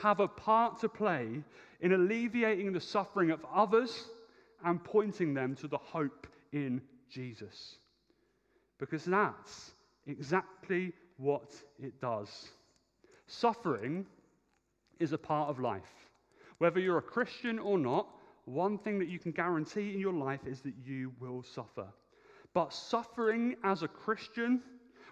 have 0.02 0.20
a 0.20 0.28
part 0.28 0.80
to 0.80 0.88
play 0.88 1.42
in 1.80 1.92
alleviating 1.92 2.72
the 2.72 2.80
suffering 2.80 3.30
of 3.30 3.44
others 3.52 4.08
and 4.64 4.82
pointing 4.82 5.34
them 5.34 5.54
to 5.56 5.68
the 5.68 5.78
hope 5.78 6.26
in 6.52 6.80
Jesus. 7.10 7.76
Because 8.78 9.04
that's 9.04 9.72
exactly 10.06 10.92
what 11.16 11.54
it 11.82 12.00
does. 12.00 12.48
Suffering 13.26 14.06
is 14.98 15.12
a 15.12 15.18
part 15.18 15.48
of 15.48 15.60
life. 15.60 15.82
Whether 16.58 16.80
you're 16.80 16.98
a 16.98 17.02
Christian 17.02 17.58
or 17.58 17.78
not, 17.78 18.08
one 18.44 18.78
thing 18.78 18.98
that 18.98 19.08
you 19.08 19.18
can 19.18 19.32
guarantee 19.32 19.92
in 19.92 20.00
your 20.00 20.12
life 20.12 20.46
is 20.46 20.60
that 20.60 20.74
you 20.84 21.12
will 21.20 21.42
suffer. 21.42 21.86
But 22.54 22.72
suffering 22.72 23.56
as 23.64 23.82
a 23.82 23.88
Christian, 23.88 24.62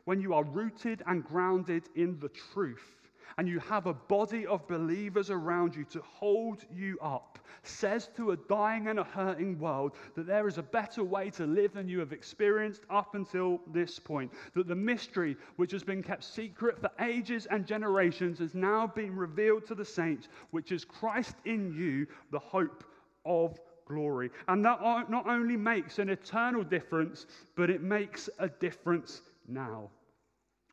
when 0.04 0.20
you 0.20 0.34
are 0.34 0.44
rooted 0.44 1.02
and 1.06 1.24
grounded 1.24 1.88
in 1.96 2.18
the 2.20 2.30
truth, 2.52 3.03
and 3.38 3.48
you 3.48 3.58
have 3.60 3.86
a 3.86 3.94
body 3.94 4.46
of 4.46 4.66
believers 4.68 5.30
around 5.30 5.74
you 5.74 5.84
to 5.84 6.00
hold 6.02 6.64
you 6.74 6.98
up, 7.00 7.38
says 7.62 8.08
to 8.16 8.32
a 8.32 8.36
dying 8.36 8.88
and 8.88 8.98
a 8.98 9.04
hurting 9.04 9.58
world 9.58 9.92
that 10.14 10.26
there 10.26 10.48
is 10.48 10.58
a 10.58 10.62
better 10.62 11.02
way 11.02 11.30
to 11.30 11.46
live 11.46 11.72
than 11.74 11.88
you 11.88 11.98
have 11.98 12.12
experienced 12.12 12.82
up 12.90 13.14
until 13.14 13.60
this 13.72 13.98
point. 13.98 14.32
That 14.54 14.68
the 14.68 14.74
mystery, 14.74 15.36
which 15.56 15.72
has 15.72 15.82
been 15.82 16.02
kept 16.02 16.24
secret 16.24 16.80
for 16.80 16.90
ages 17.00 17.46
and 17.46 17.66
generations, 17.66 18.38
has 18.38 18.54
now 18.54 18.86
been 18.86 19.16
revealed 19.16 19.66
to 19.66 19.74
the 19.74 19.84
saints, 19.84 20.28
which 20.50 20.72
is 20.72 20.84
Christ 20.84 21.34
in 21.44 21.72
you, 21.72 22.06
the 22.30 22.38
hope 22.38 22.84
of 23.24 23.58
glory. 23.86 24.30
And 24.48 24.64
that 24.64 25.10
not 25.10 25.26
only 25.26 25.56
makes 25.56 25.98
an 25.98 26.08
eternal 26.08 26.62
difference, 26.62 27.26
but 27.56 27.70
it 27.70 27.82
makes 27.82 28.30
a 28.38 28.48
difference 28.48 29.22
now. 29.46 29.90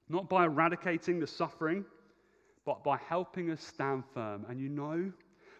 Not 0.10 0.30
by 0.30 0.46
eradicating 0.46 1.20
the 1.20 1.28
suffering 1.28 1.86
but 2.65 2.84
by 2.84 2.97
helping 2.97 3.52
us 3.52 3.62
stand 3.62 4.04
firm. 4.13 4.45
And 4.50 4.60
you 4.60 4.69
know, 4.69 5.12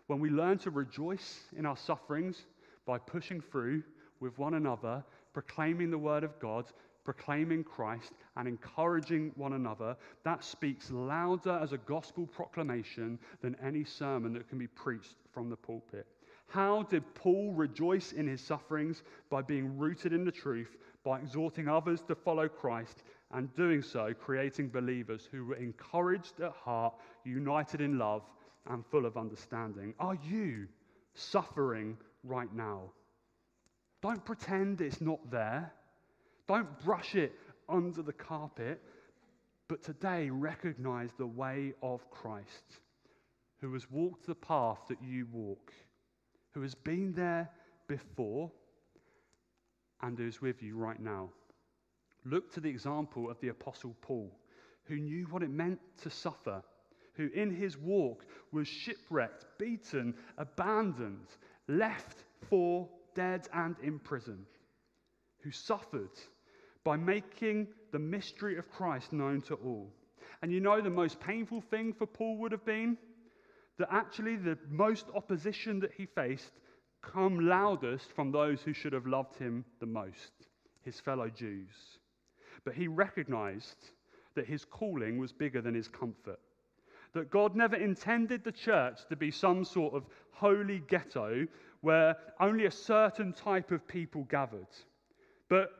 when 0.08 0.20
we 0.20 0.30
learn 0.30 0.58
to 0.60 0.72
rejoice 0.72 1.42
in 1.56 1.66
our 1.66 1.78
sufferings 1.78 2.46
by 2.86 2.98
pushing 2.98 3.42
through 3.42 3.84
with 4.20 4.38
one 4.38 4.56
another, 4.56 5.04
proclaiming 5.34 5.90
the 5.90 5.98
word 5.98 6.24
of 6.24 6.40
God, 6.40 6.66
proclaiming 7.04 7.64
Christ, 7.64 8.14
and 8.38 8.48
encouraging 8.48 9.32
one 9.36 9.54
another, 9.54 9.98
that 10.24 10.44
speaks 10.44 10.92
louder 10.92 11.60
as 11.62 11.74
a 11.74 11.78
gospel 11.80 12.28
proclamation 12.28 13.18
than 13.42 13.56
any 13.64 13.84
sermon 13.84 14.34
that 14.34 14.48
can 14.48 14.60
be 14.60 14.68
preached 14.68 15.16
from 15.34 15.50
the 15.50 15.56
pulpit. 15.56 16.06
How 16.48 16.84
did 16.84 17.16
Paul 17.16 17.54
rejoice 17.54 18.12
in 18.12 18.28
his 18.28 18.42
sufferings? 18.42 19.04
By 19.30 19.42
being 19.42 19.78
rooted 19.78 20.12
in 20.12 20.26
the 20.26 20.32
truth, 20.32 20.76
by 21.04 21.20
exhorting 21.20 21.68
others 21.68 22.02
to 22.08 22.16
follow 22.16 22.48
Christ, 22.48 23.04
and 23.34 23.54
doing 23.56 23.82
so, 23.82 24.14
creating 24.14 24.70
believers 24.70 25.28
who 25.32 25.46
were 25.46 25.56
encouraged 25.56 26.40
at 26.42 26.52
heart, 26.52 26.94
united 27.24 27.82
in 27.82 27.98
love, 27.98 28.24
and 28.70 28.86
full 28.86 29.06
of 29.06 29.18
understanding. 29.18 29.94
Are 30.00 30.18
you 30.30 30.68
suffering 31.14 31.98
right 32.24 32.54
now? 32.54 32.92
Don't 34.02 34.24
pretend 34.26 34.82
it's 34.82 35.02
not 35.02 35.32
there. 35.32 35.72
Don't 36.48 36.80
brush 36.84 37.16
it 37.16 37.34
under 37.70 38.02
the 38.02 38.14
carpet. 38.14 38.82
But 39.68 39.84
today, 39.84 40.30
recognize 40.30 41.12
the 41.18 41.26
way 41.26 41.74
of 41.82 42.10
Christ, 42.12 42.82
who 43.62 43.72
has 43.74 43.90
walked 43.90 44.28
the 44.28 44.36
path 44.36 44.80
that 44.90 45.02
you 45.02 45.28
walk, 45.32 45.72
who 46.54 46.62
has 46.62 46.76
been 46.76 47.14
there 47.14 47.50
before, 47.88 48.52
and 50.02 50.20
is 50.20 50.42
with 50.42 50.62
you 50.62 50.76
right 50.76 51.00
now. 51.00 51.30
Look 52.26 52.52
to 52.54 52.60
the 52.60 52.70
example 52.70 53.30
of 53.30 53.40
the 53.40 53.50
Apostle 53.50 53.96
Paul, 54.02 54.32
who 54.86 54.98
knew 54.98 55.26
what 55.26 55.44
it 55.44 55.50
meant 55.50 55.80
to 56.04 56.10
suffer, 56.10 56.62
who 57.16 57.30
in 57.34 57.54
his 57.54 57.78
walk 57.78 58.26
was 58.52 58.68
shipwrecked, 58.68 59.46
beaten, 59.58 60.16
abandoned, 60.38 61.28
left 61.68 62.24
for 62.50 62.88
dead 63.16 63.48
and 63.54 63.76
imprisoned, 63.82 64.46
who 65.42 65.52
suffered 65.52 66.12
by 66.84 66.98
making 66.98 67.68
the 67.92 68.00
mystery 68.00 68.58
of 68.58 68.70
Christ 68.70 69.14
known 69.14 69.42
to 69.44 69.56
all. 69.56 69.92
And 70.42 70.52
you 70.52 70.60
know 70.60 70.82
the 70.82 70.90
most 70.90 71.20
painful 71.20 71.62
thing 71.62 71.94
for 71.94 72.08
Paul 72.08 72.38
would 72.38 72.52
have 72.52 72.66
been? 72.66 72.98
That 73.78 73.90
actually 73.92 74.36
the 74.36 74.58
most 74.70 75.06
opposition 75.16 75.80
that 75.80 75.94
he 75.94 76.06
faced 76.06 76.52
come 77.02 77.48
loudest 77.48 78.12
from 78.12 78.32
those 78.32 78.62
who 78.62 78.74
should 78.74 78.94
have 78.94 79.08
loved 79.08 79.38
him 79.38 79.66
the 79.80 79.86
most, 79.86 80.32
his 80.82 81.00
fellow 81.00 81.30
Jews. 81.30 82.00
But 82.64 82.76
he 82.76 82.88
recognized 82.88 83.92
that 84.36 84.46
his 84.46 84.66
calling 84.66 85.18
was 85.18 85.32
bigger 85.32 85.62
than 85.62 85.74
his 85.74 85.88
comfort. 85.88 86.40
That 87.14 87.30
God 87.30 87.56
never 87.56 87.76
intended 87.76 88.44
the 88.44 88.52
church 88.52 89.00
to 89.10 89.16
be 89.16 89.32
some 89.32 89.66
sort 89.66 89.94
of 89.94 90.06
holy 90.32 90.82
ghetto 90.88 91.46
where 91.82 92.16
only 92.40 92.66
a 92.66 92.72
certain 92.72 93.34
type 93.34 93.72
of 93.72 93.88
people 93.88 94.24
gathered, 94.26 94.68
but 95.50 95.72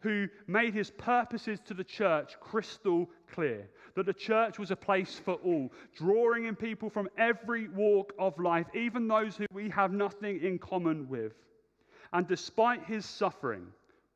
who 0.00 0.28
made 0.46 0.74
his 0.74 0.90
purposes 0.90 1.58
to 1.64 1.74
the 1.74 1.82
church 1.82 2.38
crystal 2.40 3.10
clear. 3.32 3.68
That 3.94 4.06
the 4.06 4.12
church 4.12 4.58
was 4.58 4.70
a 4.70 4.76
place 4.76 5.18
for 5.18 5.34
all, 5.34 5.72
drawing 5.96 6.44
in 6.44 6.54
people 6.54 6.88
from 6.88 7.08
every 7.18 7.68
walk 7.68 8.12
of 8.18 8.38
life, 8.38 8.66
even 8.74 9.08
those 9.08 9.36
who 9.36 9.46
we 9.52 9.68
have 9.70 9.92
nothing 9.92 10.40
in 10.40 10.58
common 10.58 11.08
with. 11.08 11.32
And 12.12 12.28
despite 12.28 12.84
his 12.84 13.04
suffering, 13.04 13.66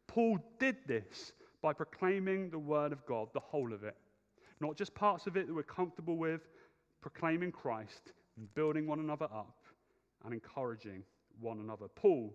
Paul 0.07 0.39
did 0.61 0.77
this 0.87 1.33
by 1.63 1.73
proclaiming 1.73 2.51
the 2.51 2.59
word 2.59 2.93
of 2.93 3.07
God, 3.07 3.29
the 3.33 3.41
whole 3.41 3.73
of 3.73 3.85
it. 3.85 3.97
Not 4.61 4.77
just 4.77 4.95
parts 4.95 5.27
of 5.27 5.37
it 5.37 5.47
that 5.47 5.55
we're 5.55 5.63
comfortable 5.63 6.17
with, 6.17 6.43
proclaiming 7.01 7.53
Christ 7.53 8.13
and 8.37 8.53
building 8.55 8.87
one 8.87 9.01
another 9.01 9.27
up 9.27 9.57
and 10.25 10.35
encouraging 10.35 11.05
one 11.41 11.61
another. 11.61 11.87
Paul 11.89 12.35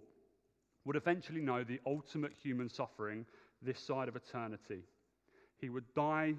would 0.85 0.95
eventually 0.95 1.41
know 1.41 1.63
the 1.63 1.79
ultimate 1.85 2.31
human 2.41 2.69
suffering 2.69 3.25
this 3.61 3.79
side 3.79 4.07
of 4.07 4.15
eternity. 4.15 4.83
He 5.57 5.69
would 5.69 5.85
die 5.95 6.35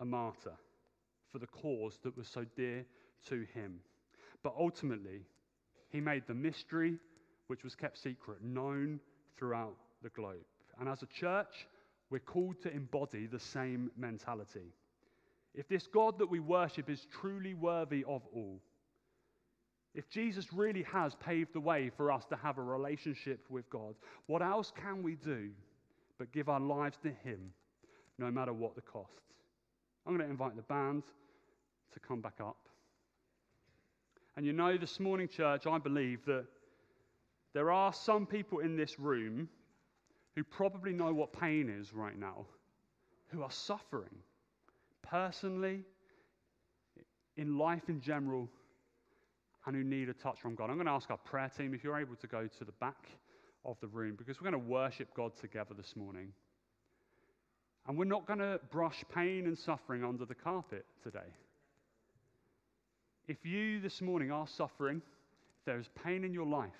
a 0.00 0.04
martyr 0.04 0.56
for 1.30 1.38
the 1.38 1.46
cause 1.46 1.98
that 2.02 2.16
was 2.16 2.28
so 2.28 2.44
dear 2.56 2.84
to 3.28 3.46
him. 3.54 3.80
But 4.42 4.54
ultimately, 4.58 5.22
he 5.90 6.00
made 6.00 6.24
the 6.26 6.34
mystery, 6.34 6.98
which 7.46 7.62
was 7.62 7.74
kept 7.74 7.98
secret, 7.98 8.42
known 8.42 8.98
throughout 9.36 9.76
the 10.02 10.08
globe. 10.10 10.44
And 10.80 10.88
as 10.88 11.02
a 11.02 11.06
church, 11.06 11.66
we're 12.12 12.18
called 12.18 12.60
to 12.60 12.70
embody 12.70 13.26
the 13.26 13.40
same 13.40 13.90
mentality. 13.96 14.74
If 15.54 15.66
this 15.66 15.86
God 15.86 16.18
that 16.18 16.30
we 16.30 16.40
worship 16.40 16.90
is 16.90 17.06
truly 17.10 17.54
worthy 17.54 18.04
of 18.04 18.20
all, 18.34 18.60
if 19.94 20.10
Jesus 20.10 20.52
really 20.52 20.82
has 20.82 21.14
paved 21.14 21.54
the 21.54 21.60
way 21.60 21.90
for 21.96 22.12
us 22.12 22.26
to 22.26 22.36
have 22.36 22.58
a 22.58 22.62
relationship 22.62 23.46
with 23.48 23.68
God, 23.70 23.94
what 24.26 24.42
else 24.42 24.70
can 24.76 25.02
we 25.02 25.14
do 25.14 25.48
but 26.18 26.32
give 26.32 26.50
our 26.50 26.60
lives 26.60 26.98
to 27.02 27.08
Him 27.08 27.50
no 28.18 28.30
matter 28.30 28.52
what 28.52 28.74
the 28.74 28.82
cost? 28.82 29.22
I'm 30.06 30.14
going 30.14 30.26
to 30.26 30.30
invite 30.30 30.54
the 30.54 30.62
band 30.62 31.04
to 31.94 32.00
come 32.00 32.20
back 32.20 32.40
up. 32.40 32.68
And 34.36 34.44
you 34.44 34.52
know, 34.52 34.76
this 34.76 35.00
morning, 35.00 35.28
church, 35.28 35.66
I 35.66 35.78
believe 35.78 36.26
that 36.26 36.44
there 37.54 37.70
are 37.70 37.92
some 37.92 38.26
people 38.26 38.58
in 38.58 38.76
this 38.76 38.98
room 38.98 39.48
who 40.34 40.44
probably 40.44 40.92
know 40.92 41.12
what 41.12 41.32
pain 41.32 41.68
is 41.68 41.92
right 41.92 42.18
now, 42.18 42.46
who 43.28 43.42
are 43.42 43.50
suffering 43.50 44.14
personally, 45.02 45.82
in 47.36 47.58
life 47.58 47.88
in 47.88 48.00
general, 48.00 48.48
and 49.66 49.76
who 49.76 49.84
need 49.84 50.08
a 50.08 50.14
touch 50.14 50.40
from 50.40 50.54
God. 50.54 50.70
I'm 50.70 50.76
going 50.76 50.86
to 50.86 50.92
ask 50.92 51.10
our 51.10 51.16
prayer 51.16 51.50
team 51.56 51.74
if 51.74 51.84
you're 51.84 51.98
able 51.98 52.16
to 52.16 52.26
go 52.26 52.46
to 52.46 52.64
the 52.64 52.72
back 52.72 53.08
of 53.64 53.76
the 53.80 53.86
room 53.86 54.16
because 54.16 54.40
we're 54.40 54.50
going 54.50 54.62
to 54.62 54.68
worship 54.68 55.08
God 55.14 55.36
together 55.36 55.74
this 55.74 55.94
morning. 55.96 56.32
And 57.86 57.96
we're 57.96 58.04
not 58.04 58.26
going 58.26 58.38
to 58.38 58.60
brush 58.70 59.04
pain 59.14 59.46
and 59.46 59.58
suffering 59.58 60.04
under 60.04 60.24
the 60.24 60.34
carpet 60.34 60.84
today. 61.02 61.18
If 63.28 63.44
you 63.44 63.80
this 63.80 64.00
morning 64.00 64.30
are 64.30 64.46
suffering, 64.46 65.00
if 65.58 65.64
there 65.64 65.78
is 65.78 65.88
pain 66.04 66.24
in 66.24 66.32
your 66.32 66.46
life, 66.46 66.70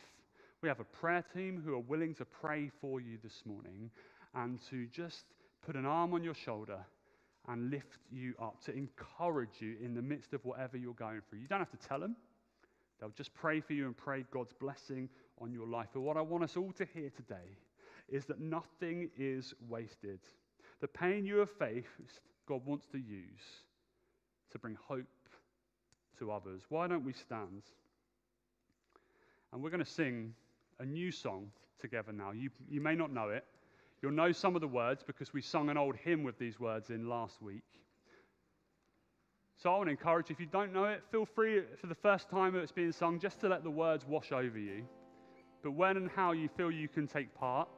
we 0.62 0.68
have 0.68 0.81
a 0.81 0.85
prayer 0.85 1.25
team 1.35 1.61
who 1.64 1.75
are 1.75 1.81
willing 1.81 2.14
to 2.14 2.25
pray 2.25 2.70
for 2.81 3.01
you 3.01 3.18
this 3.22 3.42
morning 3.44 3.90
and 4.35 4.61
to 4.70 4.87
just 4.87 5.25
put 5.66 5.75
an 5.75 5.85
arm 5.85 6.14
on 6.14 6.22
your 6.22 6.35
shoulder 6.35 6.79
and 7.48 7.70
lift 7.70 7.98
you 8.12 8.35
up, 8.40 8.62
to 8.64 8.72
encourage 8.72 9.61
you 9.61 9.77
in 9.83 9.92
the 9.92 10.01
midst 10.01 10.33
of 10.33 10.44
whatever 10.44 10.77
you're 10.77 10.94
going 10.94 11.20
through. 11.29 11.40
You 11.40 11.48
don't 11.48 11.59
have 11.59 11.70
to 11.72 11.88
tell 11.88 11.98
them, 11.98 12.14
they'll 13.01 13.11
just 13.11 13.35
pray 13.35 13.61
for 13.61 13.72
you 13.72 13.87
and 13.87 13.96
pray 13.96 14.25
God's 14.31 14.53
blessing 14.53 15.09
on 15.40 15.53
your 15.53 15.66
life. 15.66 15.88
But 15.92 16.03
what 16.03 16.16
I 16.16 16.20
want 16.20 16.44
us 16.44 16.57
all 16.57 16.70
to 16.79 16.87
hear 16.94 17.11
today 17.11 17.59
is 18.09 18.25
that 18.27 18.40
nothing 18.40 19.11
is 19.18 19.55
wasted. 19.68 20.20
The 20.81 20.87
pain 20.87 21.27
you 21.27 21.38
have 21.38 21.51
faced, 21.51 22.20
God 22.46 22.64
wants 22.64 22.87
to 22.92 22.98
use 22.98 23.64
to 24.53 24.59
bring 24.61 24.77
hope 24.87 25.07
to 26.20 26.31
others. 26.31 26.62
Why 26.68 26.87
don't 26.87 27.05
we 27.05 27.12
stand? 27.12 27.62
And 29.53 29.61
we're 29.61 29.70
going 29.70 29.85
to 29.85 29.90
sing 29.90 30.35
a 30.79 30.85
new 30.85 31.11
song 31.11 31.51
together 31.81 32.13
now. 32.13 32.33
You, 32.33 32.51
you 32.69 32.81
may 32.81 32.95
not 32.95 33.13
know 33.13 33.29
it. 33.29 33.45
You'll 34.01 34.13
know 34.13 34.33
some 34.33 34.55
of 34.55 34.61
the 34.61 34.69
words 34.69 35.03
because 35.07 35.33
we 35.33 35.43
sung 35.43 35.69
an 35.69 35.77
old 35.77 35.97
hymn 35.97 36.25
with 36.25 36.39
these 36.39 36.59
words 36.59 36.91
in 36.91 37.09
last 37.09 37.41
week. 37.41 37.63
So 39.57 39.73
I 39.73 39.77
want 39.77 39.87
to 39.87 39.91
encourage 39.93 40.29
you, 40.29 40.35
if 40.35 40.41
you 40.41 40.47
don't 40.47 40.73
know 40.73 40.85
it, 40.85 41.05
feel 41.13 41.25
free 41.25 41.63
for 41.81 41.87
the 41.87 41.95
first 41.95 42.29
time 42.29 42.57
it's 42.57 42.73
being 42.73 42.91
sung 42.91 43.21
just 43.21 43.39
to 43.41 43.49
let 43.49 43.63
the 43.63 43.71
words 43.71 44.05
wash 44.05 44.33
over 44.33 44.59
you. 44.59 44.85
But 45.63 45.73
when 45.73 45.97
and 45.97 46.11
how 46.11 46.33
you 46.33 46.49
feel 46.49 46.73
you 46.73 46.89
can 46.89 47.07
take 47.07 47.33
part, 47.33 47.69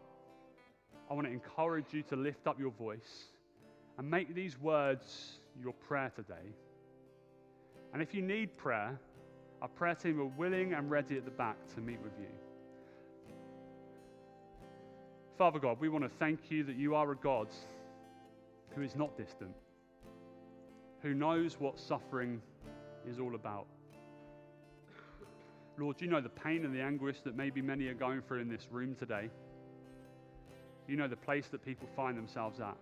I 1.11 1.15
want 1.15 1.27
to 1.27 1.33
encourage 1.33 1.93
you 1.93 2.03
to 2.05 2.17
lift 2.17 2.47
up 2.47 2.59
your 2.59 2.71
voice 2.71 3.25
and 3.99 4.11
make 4.11 4.35
these 4.35 4.59
words 4.59 5.41
your 5.63 5.75
prayer 5.75 6.11
today. 6.17 6.55
And 7.93 8.01
if 8.01 8.15
you 8.15 8.23
need 8.23 8.57
prayer, 8.57 8.99
our 9.61 9.69
prayer 9.69 9.95
team 9.95 10.19
are 10.21 10.25
willing 10.25 10.73
and 10.73 10.91
ready 10.91 11.19
at 11.19 11.27
the 11.27 11.31
back 11.31 11.57
to 11.75 11.81
meet 11.83 12.01
with 12.03 12.13
you. 12.19 12.29
Father 15.37 15.59
God, 15.59 15.79
we 15.81 15.89
want 15.89 16.05
to 16.05 16.11
thank 16.21 16.49
you 16.49 16.63
that 16.63 16.77
you 16.77 16.95
are 16.95 17.11
a 17.11 17.17
God 17.17 17.49
who 18.77 18.83
is 18.83 18.95
not 18.95 19.17
distant, 19.17 19.55
who 21.03 21.13
knows 21.13 21.59
what 21.59 21.81
suffering 21.81 22.41
is 23.09 23.19
all 23.19 23.35
about. 23.35 23.67
Lord, 25.77 26.01
you 26.01 26.07
know 26.07 26.21
the 26.21 26.29
pain 26.29 26.65
and 26.65 26.73
the 26.73 26.81
anguish 26.81 27.17
that 27.25 27.37
maybe 27.37 27.61
many 27.61 27.87
are 27.89 27.95
going 27.95 28.23
through 28.23 28.43
in 28.43 28.49
this 28.49 28.69
room 28.71 28.95
today. 28.95 29.29
You 30.87 30.95
know 30.95 31.09
the 31.09 31.17
place 31.17 31.49
that 31.49 31.65
people 31.65 31.89
find 31.97 32.17
themselves 32.17 32.61
at. 32.61 32.77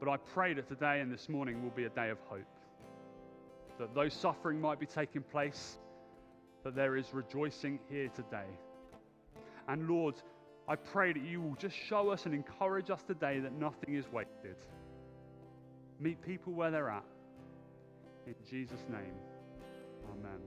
But 0.00 0.08
I 0.08 0.16
pray 0.16 0.54
that 0.54 0.66
today 0.66 1.00
and 1.00 1.12
this 1.12 1.28
morning 1.28 1.62
will 1.62 1.70
be 1.70 1.84
a 1.84 1.90
day 1.90 2.08
of 2.08 2.18
hope. 2.26 2.40
That 3.78 3.94
though 3.94 4.08
suffering 4.08 4.62
might 4.62 4.80
be 4.80 4.86
taking 4.86 5.22
place, 5.22 5.76
that 6.64 6.74
there 6.74 6.96
is 6.96 7.12
rejoicing 7.12 7.78
here 7.90 8.08
today. 8.08 8.48
And 9.68 9.88
Lord, 9.88 10.14
I 10.68 10.76
pray 10.76 11.12
that 11.12 11.22
you 11.22 11.40
will 11.40 11.56
just 11.56 11.76
show 11.76 12.10
us 12.10 12.26
and 12.26 12.34
encourage 12.34 12.90
us 12.90 13.02
today 13.02 13.40
that 13.40 13.52
nothing 13.52 13.94
is 13.94 14.04
wasted. 14.12 14.56
Meet 15.98 16.22
people 16.22 16.52
where 16.52 16.70
they're 16.70 16.88
at. 16.88 17.04
In 18.26 18.34
Jesus' 18.48 18.84
name, 18.88 19.14
amen. 20.12 20.40